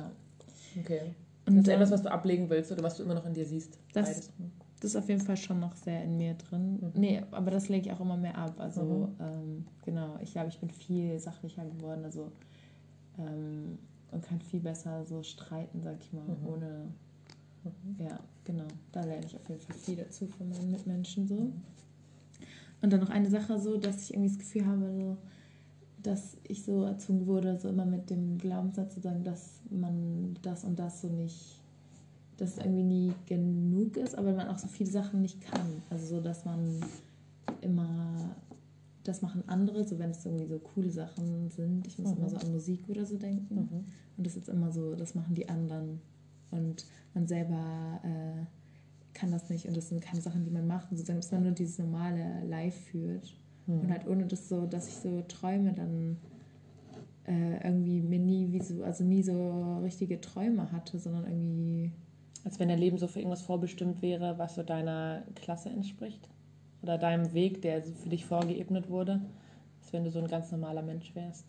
Okay. 0.79 1.01
Und 1.47 1.55
Das 1.57 1.63
ist 1.67 1.69
etwas, 1.73 1.91
was 1.91 2.03
du 2.03 2.11
ablegen 2.11 2.49
willst 2.49 2.71
oder 2.71 2.83
was 2.83 2.97
du 2.97 3.03
immer 3.03 3.15
noch 3.15 3.25
in 3.25 3.33
dir 3.33 3.45
siehst? 3.45 3.77
Das- 3.93 4.07
Beides. 4.07 4.29
Das 4.81 4.91
ist 4.91 4.95
auf 4.95 5.07
jeden 5.09 5.21
Fall 5.21 5.37
schon 5.37 5.59
noch 5.59 5.75
sehr 5.75 6.03
in 6.03 6.17
mir 6.17 6.33
drin. 6.35 6.73
Mhm. 6.81 6.91
Nee, 6.95 7.21
aber 7.31 7.51
das 7.51 7.69
lege 7.69 7.87
ich 7.89 7.93
auch 7.93 7.99
immer 7.99 8.17
mehr 8.17 8.35
ab. 8.37 8.55
Also, 8.59 8.81
Mhm. 8.83 9.15
ähm, 9.19 9.65
genau, 9.85 10.17
ich 10.21 10.31
glaube, 10.31 10.49
ich 10.49 10.59
bin 10.59 10.69
viel 10.71 11.19
sachlicher 11.19 11.63
geworden. 11.65 12.03
Also, 12.03 12.31
ähm, 13.19 13.77
und 14.11 14.23
kann 14.23 14.39
viel 14.41 14.59
besser 14.59 15.03
so 15.05 15.23
streiten, 15.23 15.81
sag 15.81 15.97
ich 16.01 16.11
mal, 16.13 16.23
Mhm. 16.25 16.47
ohne. 16.47 16.87
Mhm. 17.63 17.95
Ja, 18.05 18.19
genau. 18.43 18.67
Da 18.91 19.03
lerne 19.03 19.25
ich 19.25 19.35
auf 19.35 19.47
jeden 19.49 19.61
Fall 19.61 19.75
viel 19.75 19.95
dazu 19.97 20.27
von 20.27 20.49
meinen 20.49 20.71
Mitmenschen 20.71 21.27
so. 21.27 21.51
Und 22.81 22.91
dann 22.91 22.99
noch 22.99 23.09
eine 23.11 23.29
Sache 23.29 23.59
so, 23.59 23.77
dass 23.77 24.03
ich 24.03 24.13
irgendwie 24.13 24.29
das 24.29 24.39
Gefühl 24.39 24.65
habe, 24.65 24.91
so, 24.91 25.17
dass 26.01 26.35
ich 26.47 26.63
so 26.63 26.83
erzogen 26.83 27.27
wurde, 27.27 27.59
so 27.59 27.69
immer 27.69 27.85
mit 27.85 28.09
dem 28.09 28.39
Glaubenssatz 28.39 28.95
zu 28.95 29.01
sagen, 29.01 29.23
dass 29.23 29.59
man 29.69 30.35
das 30.41 30.63
und 30.63 30.79
das 30.79 31.01
so 31.01 31.07
nicht, 31.09 31.59
dass 32.37 32.53
es 32.53 32.57
irgendwie 32.57 32.81
nie 32.83 33.13
genug 33.27 33.97
ist, 33.97 34.17
aber 34.17 34.33
man 34.33 34.47
auch 34.47 34.57
so 34.57 34.67
viele 34.67 34.89
Sachen 34.89 35.21
nicht 35.21 35.39
kann. 35.41 35.83
Also 35.91 36.15
so, 36.15 36.21
dass 36.21 36.43
man 36.43 36.81
immer, 37.61 38.15
das 39.03 39.21
machen 39.21 39.43
andere, 39.47 39.87
so 39.87 39.97
wenn 39.99 40.11
es 40.11 40.25
irgendwie 40.25 40.45
so 40.45 40.59
coole 40.59 40.91
Sachen 40.91 41.49
sind. 41.49 41.87
Ich 41.87 41.97
muss 41.97 42.11
Mhm. 42.11 42.17
immer 42.17 42.29
so 42.29 42.37
an 42.37 42.51
Musik 42.51 42.87
oder 42.87 43.05
so 43.05 43.17
denken. 43.17 43.55
Mhm. 43.55 43.85
Und 44.17 44.27
das 44.27 44.35
ist 44.35 44.49
immer 44.49 44.71
so, 44.71 44.95
das 44.95 45.15
machen 45.15 45.33
die 45.35 45.49
anderen. 45.49 46.01
Und 46.51 46.85
man 47.13 47.27
selber 47.27 47.99
äh, 48.03 48.45
kann 49.13 49.31
das 49.31 49.49
nicht. 49.49 49.67
Und 49.67 49.75
das 49.75 49.89
sind 49.89 50.01
keine 50.01 50.21
Sachen, 50.21 50.43
die 50.43 50.51
man 50.51 50.67
macht. 50.67 50.91
Und 50.91 50.97
sozusagen, 50.97 51.19
dass 51.19 51.31
man 51.31 51.43
nur 51.43 51.51
dieses 51.53 51.79
normale 51.79 52.43
Live 52.45 52.75
führt. 52.75 53.33
Mhm. 53.67 53.79
Und 53.81 53.91
halt 53.91 54.07
ohne 54.07 54.25
das 54.27 54.47
so, 54.49 54.65
dass 54.65 54.87
ich 54.87 54.95
so 54.95 55.21
träume, 55.27 55.73
dann 55.73 56.17
äh, 57.25 57.63
irgendwie 57.65 58.01
mir 58.01 58.19
nie 58.19 58.51
wie 58.51 58.61
so, 58.61 58.83
also 58.83 59.03
nie 59.03 59.23
so 59.23 59.79
richtige 59.83 60.19
Träume 60.21 60.71
hatte, 60.71 60.99
sondern 60.99 61.25
irgendwie. 61.25 61.91
Als 62.43 62.59
wenn 62.59 62.69
dein 62.69 62.79
Leben 62.79 62.97
so 62.97 63.07
für 63.07 63.19
irgendwas 63.19 63.43
vorbestimmt 63.43 64.01
wäre, 64.01 64.39
was 64.39 64.55
so 64.55 64.63
deiner 64.63 65.23
Klasse 65.35 65.69
entspricht. 65.69 66.27
Oder 66.83 66.97
deinem 66.97 67.33
Weg, 67.33 67.61
der 67.61 67.81
für 67.83 68.09
dich 68.09 68.25
vorgeebnet 68.25 68.89
wurde. 68.89 69.21
Als 69.81 69.93
wenn 69.93 70.03
du 70.03 70.11
so 70.11 70.19
ein 70.19 70.27
ganz 70.27 70.51
normaler 70.51 70.81
Mensch 70.81 71.13
wärst. 71.15 71.45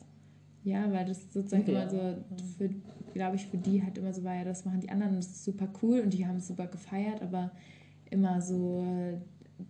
Ja, 0.64 0.90
weil 0.92 1.04
das 1.06 1.32
sozusagen 1.32 1.66
Ja. 1.70 1.82
immer 1.82 1.90
so, 1.90 1.98
für, 2.56 2.70
glaube 3.14 3.36
ich, 3.36 3.46
für 3.46 3.58
die 3.58 3.82
halt 3.82 3.98
immer 3.98 4.12
so 4.12 4.22
war, 4.24 4.34
ja, 4.34 4.44
das 4.44 4.64
machen 4.64 4.80
die 4.80 4.90
anderen, 4.90 5.16
das 5.16 5.26
ist 5.26 5.44
super 5.44 5.68
cool 5.82 6.00
und 6.00 6.12
die 6.12 6.26
haben 6.26 6.36
es 6.36 6.46
super 6.48 6.66
gefeiert, 6.66 7.20
aber 7.20 7.50
immer 8.10 8.40
so 8.40 8.80
äh, 8.82 9.16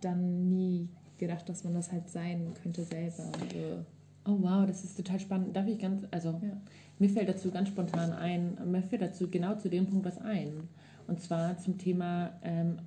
dann 0.01 0.49
nie 0.49 0.89
gedacht, 1.17 1.47
dass 1.49 1.63
man 1.63 1.73
das 1.73 1.91
halt 1.91 2.09
sein 2.09 2.51
könnte 2.61 2.83
selber. 2.83 3.11
So. 3.53 3.85
Oh 4.25 4.37
wow, 4.39 4.65
das 4.65 4.83
ist 4.83 4.95
total 4.95 5.19
spannend. 5.19 5.55
Darf 5.55 5.67
ich 5.67 5.79
ganz, 5.79 6.05
also 6.11 6.29
Ja. 6.29 6.57
mir 6.99 7.09
fällt 7.09 7.27
dazu 7.29 7.49
ganz 7.51 7.69
spontan 7.69 8.13
ein, 8.13 8.57
mir 8.65 8.83
fällt 8.83 9.01
dazu 9.01 9.29
genau 9.29 9.55
zu 9.55 9.69
dem 9.69 9.85
Punkt 9.87 10.05
was 10.05 10.17
ein. 10.19 10.69
Und 11.07 11.19
zwar 11.19 11.57
zum 11.57 11.77
Thema, 11.77 12.31
ähm, 12.43 12.77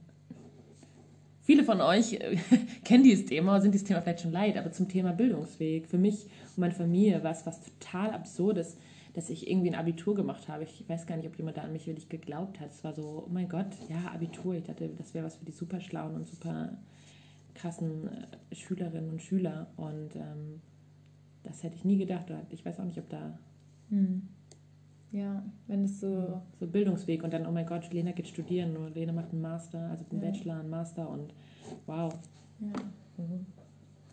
viele 1.47 1.65
von 1.65 1.81
euch 1.81 2.15
äh, 2.15 2.37
kennen 2.85 3.05
dieses 3.05 3.25
Thema, 3.25 3.61
sind 3.61 3.73
dieses 3.73 3.87
Thema 3.87 4.03
vielleicht 4.03 4.21
schon 4.21 4.33
leid, 4.33 4.59
aber 4.59 4.73
zum 4.73 4.89
Thema 4.89 5.13
Bildungsweg. 5.13 5.87
Für 5.87 5.99
mich 5.99 6.25
und 6.25 6.59
meine 6.59 6.75
Familie 6.75 7.25
war 7.25 7.33
es 7.33 7.47
was 7.47 7.61
total 7.61 8.11
Absurdes, 8.11 8.77
dass 9.15 9.31
ich 9.31 9.49
irgendwie 9.49 9.71
ein 9.71 9.75
Abitur 9.75 10.15
gemacht 10.15 10.49
habe. 10.49 10.65
Ich 10.65 10.85
weiß 10.87 11.07
gar 11.07 11.17
nicht, 11.17 11.27
ob 11.27 11.39
jemand 11.39 11.57
da 11.57 11.63
an 11.63 11.73
mich 11.73 11.87
wirklich 11.87 12.11
geglaubt 12.11 12.61
hat. 12.61 12.71
Es 12.71 12.85
war 12.85 12.93
so, 12.93 13.25
oh 13.27 13.31
mein 13.33 13.49
Gott, 13.49 13.69
ja, 13.89 14.13
Abitur. 14.13 14.55
Ich 14.55 14.65
dachte, 14.65 14.91
das 14.99 15.15
wäre 15.15 15.25
was 15.25 15.37
für 15.37 15.45
die 15.47 15.53
super 15.53 15.81
schlauen 15.81 16.15
und 16.15 16.27
super 16.27 16.77
krassen 17.55 18.09
äh, 18.09 18.55
Schülerinnen 18.55 19.09
und 19.09 19.23
Schüler. 19.23 19.69
Und 19.77 20.15
ähm, 20.17 20.61
das 21.45 21.63
hätte 21.63 21.77
ich 21.77 21.85
nie 21.85 21.97
gedacht. 21.97 22.27
Ich 22.51 22.67
weiß 22.67 22.79
auch 22.81 22.85
nicht, 22.85 22.99
ob 22.99 23.09
da 23.09 23.39
Hm. 23.91 24.29
Wenn 25.67 25.85
es 25.85 26.01
so. 26.01 26.41
So 26.61 26.67
Bildungsweg 26.67 27.23
und 27.25 27.33
dann, 27.33 27.47
oh 27.47 27.53
mein 27.53 27.67
Gott, 27.67 27.93
Lena 27.93 28.13
geht 28.13 28.29
studieren 28.29 28.77
oder 28.77 28.91
Lena 28.91 29.13
macht 29.13 29.33
einen 29.33 29.41
Master, 29.43 29.91
also 29.91 30.05
einen 30.11 30.23
Ja. 30.23 30.31
Bachelor, 30.31 30.61
einen 30.61 30.71
Master 30.71 31.09
und 31.09 31.35
wow. 31.87 32.13
Ja. 32.61 32.69
Mhm. 33.23 33.47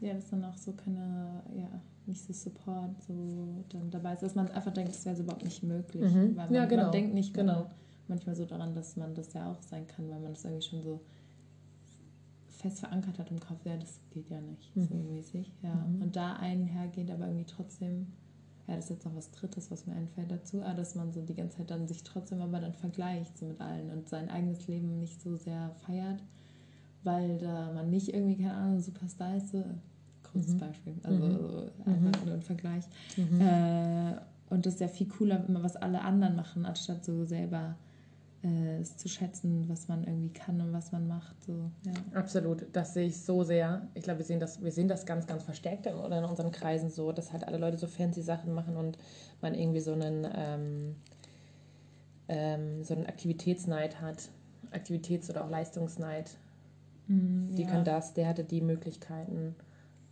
Ja, 0.01 0.13
dass 0.13 0.29
dann 0.29 0.43
auch 0.43 0.57
so 0.57 0.73
keine, 0.73 1.43
ja, 1.55 1.69
nicht 2.05 2.21
so 2.21 2.33
Support 2.33 3.01
so 3.03 3.63
dann 3.69 3.89
dabei 3.89 4.13
ist, 4.13 4.23
dass 4.23 4.35
man 4.35 4.49
einfach 4.51 4.73
denkt, 4.73 4.91
das 4.91 5.05
wäre 5.05 5.15
so 5.15 5.23
überhaupt 5.23 5.45
nicht 5.45 5.63
möglich. 5.63 6.03
Mhm. 6.13 6.35
Weil 6.35 6.45
man, 6.45 6.53
Ja, 6.53 6.65
genau. 6.65 6.83
man 6.83 6.91
denkt 6.91 7.13
nicht 7.13 7.33
Genau. 7.33 7.53
genau. 7.63 7.71
manchmal 8.09 8.35
so 8.35 8.45
daran, 8.45 8.73
dass 8.75 8.97
man 8.97 9.13
das 9.15 9.31
ja 9.33 9.49
auch 9.49 9.61
sein 9.61 9.87
kann, 9.87 10.09
weil 10.09 10.19
man 10.19 10.33
das 10.33 10.43
irgendwie 10.43 10.67
schon 10.67 10.81
so 10.83 10.99
fest 12.49 12.79
verankert 12.79 13.19
hat 13.19 13.31
im 13.31 13.39
Kopf, 13.39 13.65
ja, 13.65 13.75
das 13.77 13.99
geht 14.11 14.29
ja 14.29 14.39
nicht, 14.41 14.75
Mhm. 14.75 14.83
so 14.83 14.95
mäßig. 14.95 15.51
Ja. 15.61 15.75
Mhm. 15.75 16.01
Und 16.01 16.15
da 16.15 16.33
einhergeht 16.33 17.09
aber 17.11 17.27
irgendwie 17.27 17.45
trotzdem, 17.45 18.07
ja, 18.67 18.75
das 18.75 18.85
ist 18.85 18.91
jetzt 18.91 19.05
noch 19.05 19.15
was 19.15 19.31
Drittes, 19.31 19.69
was 19.71 19.85
mir 19.85 19.93
einfällt 19.95 20.31
dazu, 20.31 20.61
aber 20.61 20.75
dass 20.75 20.95
man 20.95 21.11
so 21.11 21.21
die 21.21 21.33
ganze 21.33 21.57
Zeit 21.57 21.71
dann 21.71 21.87
sich 21.87 22.03
trotzdem 22.03 22.41
aber 22.41 22.59
dann 22.59 22.73
vergleicht 22.73 23.37
so 23.37 23.45
mit 23.45 23.59
allen 23.59 23.89
und 23.91 24.07
sein 24.09 24.29
eigenes 24.29 24.67
Leben 24.67 24.99
nicht 24.99 25.21
so 25.21 25.35
sehr 25.35 25.71
feiert, 25.85 26.23
weil 27.03 27.37
da 27.39 27.71
man 27.73 27.89
nicht 27.89 28.13
irgendwie, 28.13 28.37
keine 28.37 28.53
Ahnung, 28.55 28.79
Superstar 28.79 29.35
ist, 29.35 29.49
so, 29.49 29.63
kurzes 30.31 30.53
Mhm. 30.55 30.59
Beispiel, 30.59 30.93
also 31.03 31.23
Mhm. 31.23 31.37
so 31.37 31.71
einfach 31.85 32.25
nur 32.25 32.33
ein 32.35 32.41
Vergleich. 32.41 32.85
Mhm. 33.17 33.41
Äh, 33.41 34.15
und 34.49 34.65
das 34.65 34.75
ist 34.75 34.79
ja 34.81 34.87
viel 34.87 35.07
cooler, 35.07 35.43
immer 35.47 35.63
was 35.63 35.75
alle 35.75 36.01
anderen 36.01 36.35
machen, 36.35 36.65
anstatt 36.65 37.03
so 37.03 37.25
selber 37.25 37.75
äh, 38.43 38.79
es 38.79 38.97
zu 38.97 39.07
schätzen, 39.07 39.69
was 39.69 39.87
man 39.87 40.03
irgendwie 40.03 40.31
kann 40.31 40.59
und 40.59 40.73
was 40.73 40.91
man 40.91 41.07
macht. 41.07 41.41
So, 41.43 41.71
ja. 41.85 41.93
Absolut, 42.13 42.67
das 42.73 42.93
sehe 42.93 43.07
ich 43.07 43.21
so 43.21 43.43
sehr. 43.43 43.87
Ich 43.93 44.03
glaube, 44.03 44.19
wir 44.19 44.25
sehen 44.25 44.39
das, 44.39 44.61
wir 44.61 44.71
sehen 44.71 44.87
das 44.87 45.05
ganz, 45.05 45.27
ganz 45.27 45.43
verstärkt 45.43 45.85
in, 45.85 45.95
oder 45.95 46.19
in 46.19 46.25
unseren 46.25 46.51
Kreisen 46.51 46.89
so, 46.89 47.11
dass 47.11 47.31
halt 47.31 47.47
alle 47.47 47.57
Leute 47.57 47.77
so 47.77 47.87
fancy 47.87 48.21
Sachen 48.21 48.53
machen 48.53 48.75
und 48.75 48.97
man 49.41 49.55
irgendwie 49.55 49.79
so 49.79 49.93
einen, 49.93 50.27
ähm, 50.35 50.95
ähm, 52.27 52.83
so 52.83 52.93
einen 52.95 53.05
Aktivitätsneid 53.05 54.01
hat. 54.01 54.29
Aktivitäts- 54.71 55.29
oder 55.29 55.45
auch 55.45 55.49
Leistungsneid. 55.49 56.37
Mm, 57.07 57.55
Die 57.55 57.63
ja. 57.63 57.69
kann 57.69 57.85
das, 57.85 58.13
der 58.13 58.27
hatte 58.27 58.43
die 58.43 58.61
Möglichkeiten. 58.61 59.55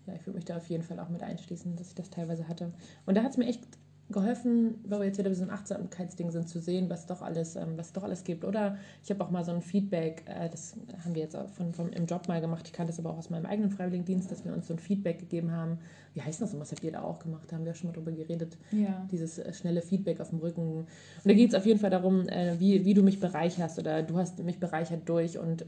Ja, 0.08 0.14
ich 0.14 0.26
würde 0.26 0.38
mich 0.38 0.46
da 0.46 0.58
auf 0.58 0.68
jeden 0.68 0.84
Fall 0.84 1.00
auch 1.00 1.10
mit 1.10 1.24
einschließen, 1.24 1.76
dass 1.76 1.90
ich 1.90 1.96
das 1.96 2.10
teilweise 2.10 2.48
hatte. 2.48 2.72
Und 3.06 3.16
da 3.16 3.24
hat 3.24 3.32
es 3.32 3.38
mir 3.38 3.48
echt 3.48 3.66
geholfen, 4.12 4.76
weil 4.88 5.00
wir 5.00 5.06
jetzt 5.08 5.18
wieder 5.18 5.30
bei 5.30 5.34
diesem 5.36 5.50
Achtsamkeitsding 5.50 6.32
sind, 6.32 6.48
zu 6.50 6.60
sehen, 6.60 6.90
was 6.90 7.06
doch 7.06 7.22
alles, 7.22 7.56
ähm, 7.56 7.74
was 7.78 7.94
doch 7.94 8.04
alles 8.04 8.24
gibt. 8.24 8.46
Oder 8.46 8.78
ich 9.04 9.10
habe 9.10 9.24
auch 9.24 9.32
mal 9.32 9.44
so 9.44 9.52
ein 9.52 9.62
Feedback, 9.62 10.24
äh, 10.26 10.50
das 10.50 10.76
haben 11.04 11.16
wir 11.16 11.22
jetzt 11.22 11.36
auch 11.36 11.50
von, 11.50 11.74
vom, 11.74 11.90
im 11.92 12.06
Job 12.06 12.28
mal 12.28 12.42
gemacht, 12.42 12.64
ich 12.68 12.74
kannte 12.74 12.92
das 12.92 13.00
aber 13.00 13.12
auch 13.12 13.18
aus 13.18 13.30
meinem 13.30 13.46
eigenen 13.46 13.72
Freiwilligendienst, 13.72 14.32
dass 14.32 14.46
wir 14.46 14.54
uns 14.54 14.68
so 14.68 14.74
ein 14.74 14.80
Feedback 14.80 15.20
gegeben 15.20 15.52
haben. 15.52 15.80
Wie 16.14 16.22
heißt 16.22 16.42
das? 16.42 16.54
Und 16.54 16.60
was 16.60 16.72
habt 16.72 16.84
ihr 16.84 16.92
da 16.92 17.02
auch 17.04 17.20
gemacht? 17.20 17.44
Da 17.50 17.56
haben 17.56 17.66
wir 17.66 17.72
auch 17.72 17.76
schon 17.76 17.90
mal 17.90 17.94
drüber 17.94 18.12
geredet 18.12 18.58
Ja. 18.72 19.08
dieses 19.12 19.40
äh, 19.40 19.54
schnelle 19.54 19.82
Feedback 19.82 20.20
auf 20.20 20.30
dem 20.30 20.40
Rücken. 20.40 20.62
Und 20.80 20.88
da 21.24 21.34
geht 21.34 21.50
es 21.50 21.56
auf 21.56 21.66
jeden 21.66 21.80
Fall 21.80 21.90
darum, 21.90 22.28
äh, 22.28 22.60
wie, 22.60 22.84
wie 22.86 22.94
du 22.94 23.04
mich 23.04 23.20
bereicherst 23.20 23.80
oder 23.80 24.04
du 24.04 24.18
hast 24.18 24.44
mich 24.44 24.60
bereichert 24.60 25.08
durch. 25.08 25.38
Und 25.38 25.66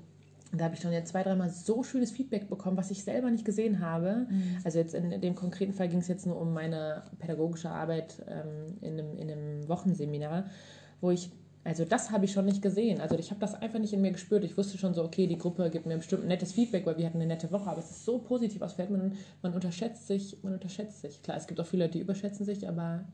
da 0.60 0.66
habe 0.66 0.76
ich 0.76 0.82
schon 0.82 0.92
jetzt 0.92 1.10
zwei, 1.10 1.24
dreimal 1.24 1.50
so 1.50 1.82
schönes 1.84 2.12
Feedback 2.12 2.48
bekommen, 2.48 2.78
was 2.78 2.92
ich 2.92 3.04
selber 3.04 3.32
nicht 3.32 3.44
gesehen 3.44 3.80
habe. 3.80 4.28
Mhm. 4.30 4.58
Also 4.64 4.78
jetzt 4.78 4.94
in 4.94 5.20
dem 5.20 5.36
konkreten 5.36 5.74
Fall 5.74 5.90
ging 5.90 6.00
es 6.00 6.08
jetzt 6.08 6.28
nur 6.28 6.40
um 6.40 6.54
meine 6.54 7.04
pädagogische 7.20 7.70
Arbeit 7.70 8.24
ähm, 8.28 8.78
in, 8.82 9.00
einem, 9.00 9.18
in 9.18 9.32
einem 9.32 9.68
Wochenseminar, 9.68 10.46
wo 11.02 11.10
ich, 11.10 11.32
also 11.64 11.86
das 11.86 12.12
habe 12.12 12.26
ich 12.26 12.34
schon 12.34 12.46
nicht 12.46 12.62
gesehen. 12.62 13.02
Also 13.02 13.18
ich 13.18 13.32
habe 13.32 13.40
das 13.40 13.56
einfach 13.56 13.80
nicht 13.80 13.94
in 13.94 14.02
mir 14.02 14.12
gespürt. 14.12 14.44
Ich 14.44 14.56
wusste 14.56 14.78
schon 14.78 14.94
so, 14.94 15.04
okay, 15.04 15.26
die 15.26 15.40
Gruppe 15.40 15.72
gibt 15.72 15.88
mir 15.88 15.98
bestimmt 15.98 16.24
ein 16.24 16.28
nettes 16.28 16.52
Feedback, 16.52 16.86
weil 16.86 16.98
wir 16.98 17.06
hatten 17.08 17.18
eine 17.18 17.28
nette 17.28 17.52
Woche, 17.52 17.70
aber 17.70 17.80
es 17.80 17.90
ist 17.90 18.06
so 18.06 18.20
positiv 18.20 18.62
ausfällt, 18.62 18.92
man, 18.92 19.14
man 19.42 19.54
unterschätzt 19.54 20.06
sich, 20.08 20.38
man 20.44 20.54
unterschätzt 20.54 21.02
sich. 21.02 21.24
Klar, 21.24 21.38
es 21.38 21.48
gibt 21.48 21.60
auch 21.60 21.66
viele 21.66 21.86
Leute, 21.86 21.94
die 21.94 22.02
überschätzen 22.02 22.46
sich, 22.46 22.68
aber 22.68 23.06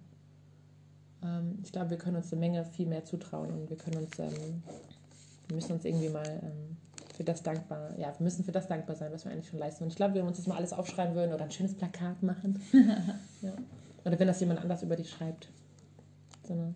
ähm, 1.23 1.59
ich 1.63 1.71
glaube, 1.71 1.91
wir 1.91 1.97
können 1.97 2.17
uns 2.17 2.33
eine 2.33 2.39
Menge 2.41 2.65
viel 2.65 2.87
mehr 2.87 3.05
zutrauen 3.05 3.51
und 3.51 3.69
wir 3.69 3.77
können 3.77 3.97
uns, 3.97 4.19
ähm, 4.19 4.61
wir 5.47 5.55
müssen 5.55 5.71
uns 5.71 5.85
irgendwie 5.85 6.09
mal 6.09 6.41
ähm, 6.43 6.77
für 7.19 7.25
das 7.25 7.43
dankbar, 7.43 7.89
ja, 7.97 8.17
wir 8.17 8.23
müssen 8.23 8.45
für 8.45 8.53
das 8.53 8.69
dankbar 8.69 8.95
sein, 8.95 9.11
was 9.11 9.25
wir 9.25 9.33
eigentlich 9.33 9.49
schon 9.49 9.59
leisten. 9.59 9.83
Und 9.83 9.89
ich 9.89 9.97
glaube, 9.97 10.13
wenn 10.13 10.21
wir 10.21 10.29
uns 10.29 10.37
das 10.37 10.47
mal 10.47 10.55
alles 10.55 10.71
aufschreiben 10.71 11.15
würden 11.15 11.33
oder 11.33 11.43
ein 11.43 11.51
schönes 11.51 11.75
Plakat 11.75 12.23
machen, 12.23 12.57
ja. 13.41 13.51
oder 14.05 14.17
wenn 14.17 14.27
das 14.27 14.39
jemand 14.39 14.61
anders 14.61 14.83
über 14.83 14.95
dich 14.95 15.09
schreibt, 15.09 15.49
so 16.47 16.53
eine 16.53 16.73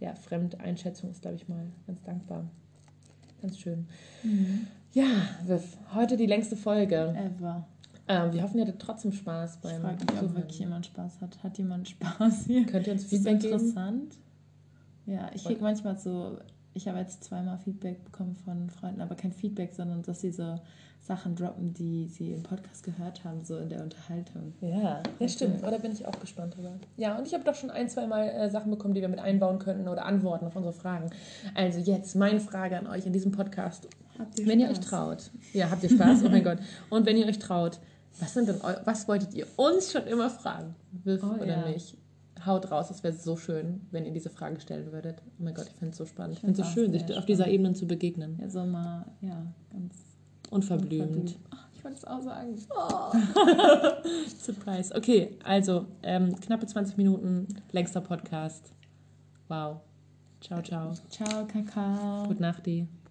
ja, 0.00 0.14
Fremdeinschätzung 0.14 1.10
ist, 1.10 1.20
glaube 1.20 1.36
ich, 1.36 1.50
mal 1.50 1.66
ganz 1.86 2.02
dankbar. 2.02 2.48
Ganz 3.42 3.58
schön. 3.58 3.86
Mhm. 4.22 4.68
Ja, 4.94 5.04
Viv, 5.44 5.76
heute 5.92 6.16
die 6.16 6.24
längste 6.24 6.56
Folge. 6.56 7.14
Ever. 7.14 7.66
Ähm, 8.08 8.32
wir 8.32 8.42
hoffen, 8.42 8.56
ihr 8.56 8.66
hattet 8.66 8.80
trotzdem 8.80 9.12
Spaß 9.12 9.56
Ich 9.56 9.60
beim 9.60 9.82
frage 9.82 9.98
mich, 10.10 10.22
ob 10.22 10.34
wirklich 10.34 10.60
jemand 10.60 10.86
Spaß 10.86 11.20
hat. 11.20 11.42
Hat 11.42 11.58
jemand 11.58 11.90
Spaß 11.90 12.46
hier? 12.46 12.64
Könnt 12.64 12.86
ihr 12.86 12.94
uns 12.94 13.04
Feedback 13.04 13.40
geben? 13.40 13.52
interessant? 13.52 14.16
Ja, 15.04 15.30
ich 15.34 15.44
kriege 15.44 15.60
manchmal 15.60 15.98
so, 15.98 16.38
ich 16.74 16.86
habe 16.88 16.98
jetzt 16.98 17.24
zweimal 17.24 17.58
Feedback 17.58 18.04
bekommen 18.04 18.36
von 18.36 18.70
Freunden, 18.70 19.00
aber 19.00 19.14
kein 19.14 19.32
Feedback, 19.32 19.72
sondern 19.74 20.02
dass 20.02 20.20
sie 20.20 20.30
so 20.30 20.58
Sachen 21.00 21.36
droppen, 21.36 21.72
die 21.74 22.06
sie 22.08 22.32
im 22.32 22.42
Podcast 22.42 22.82
gehört 22.82 23.24
haben, 23.24 23.44
so 23.44 23.56
in 23.58 23.68
der 23.68 23.82
Unterhaltung. 23.82 24.52
Ja, 24.60 25.02
ja 25.18 25.28
stimmt. 25.28 25.62
Oder 25.64 25.78
bin 25.78 25.92
ich 25.92 26.06
auch 26.06 26.18
gespannt 26.20 26.56
drüber. 26.56 26.72
Ja, 26.96 27.16
und 27.16 27.26
ich 27.26 27.34
habe 27.34 27.44
doch 27.44 27.54
schon 27.54 27.70
ein, 27.70 27.88
zwei 27.88 28.06
Mal 28.06 28.28
äh, 28.28 28.50
Sachen 28.50 28.70
bekommen, 28.70 28.94
die 28.94 29.00
wir 29.00 29.08
mit 29.08 29.20
einbauen 29.20 29.58
könnten 29.58 29.88
oder 29.88 30.04
Antworten 30.04 30.46
auf 30.46 30.56
unsere 30.56 30.74
Fragen. 30.74 31.10
Also 31.54 31.78
jetzt 31.80 32.14
meine 32.16 32.40
Frage 32.40 32.78
an 32.78 32.86
euch 32.86 33.06
in 33.06 33.12
diesem 33.12 33.32
Podcast. 33.32 33.88
Habt 34.18 34.44
Wenn 34.46 34.60
ihr 34.60 34.68
euch 34.68 34.76
Spaß? 34.76 34.86
traut. 34.88 35.30
Ja, 35.52 35.70
habt 35.70 35.82
ihr 35.84 35.90
Spaß? 35.90 36.24
Oh 36.24 36.28
mein 36.28 36.44
Gott. 36.44 36.58
Und 36.90 37.06
wenn 37.06 37.16
ihr 37.16 37.26
euch 37.26 37.38
traut, 37.38 37.78
was 38.20 38.34
sind 38.34 38.48
denn 38.48 38.60
was 38.84 39.06
wolltet 39.06 39.32
ihr 39.34 39.46
uns 39.56 39.92
schon 39.92 40.06
immer 40.08 40.28
fragen? 40.28 40.74
Wilf 41.04 41.22
Oh, 41.22 41.40
oder 41.40 41.46
ja. 41.46 41.66
mich? 41.68 41.96
Haut 42.46 42.70
raus, 42.70 42.90
es 42.90 43.02
wäre 43.02 43.14
so 43.14 43.36
schön, 43.36 43.82
wenn 43.90 44.04
ihr 44.04 44.12
diese 44.12 44.30
Frage 44.30 44.60
stellen 44.60 44.92
würdet. 44.92 45.22
Oh 45.38 45.44
mein 45.44 45.54
Gott, 45.54 45.66
ich 45.68 45.74
finde 45.74 45.92
es 45.92 45.98
so 45.98 46.06
spannend. 46.06 46.34
Ich 46.34 46.40
finde 46.40 46.60
es 46.60 46.66
so 46.66 46.72
schön, 46.72 46.92
sich 46.92 47.16
auf 47.16 47.26
dieser. 47.26 47.48
Ebene 47.48 47.72
zu 47.72 47.86
begegnen. 47.86 48.38
Ja, 48.40 48.48
so 48.48 48.64
mal, 48.64 49.06
ja, 49.20 49.46
ganz 49.72 49.94
Unverblümt. 50.50 51.00
unverblümt. 51.00 51.38
Ach, 51.50 51.68
ich 51.74 51.84
wollte 51.84 51.96
es 51.98 52.04
auch 52.04 52.20
sagen. 52.22 52.56
Surprise. 54.38 54.94
Okay, 54.94 55.36
also 55.44 55.86
ähm, 56.02 56.34
knappe 56.40 56.66
20 56.66 56.96
Minuten, 56.96 57.46
längster 57.72 58.00
Podcast. 58.00 58.72
Wow. 59.48 59.80
Ciao, 60.40 60.62
ciao. 60.62 60.92
Ciao, 61.10 61.46
Kakao. 61.46 62.26
Gute 62.28 62.42
Nacht, 62.42 62.64
die. 62.66 62.86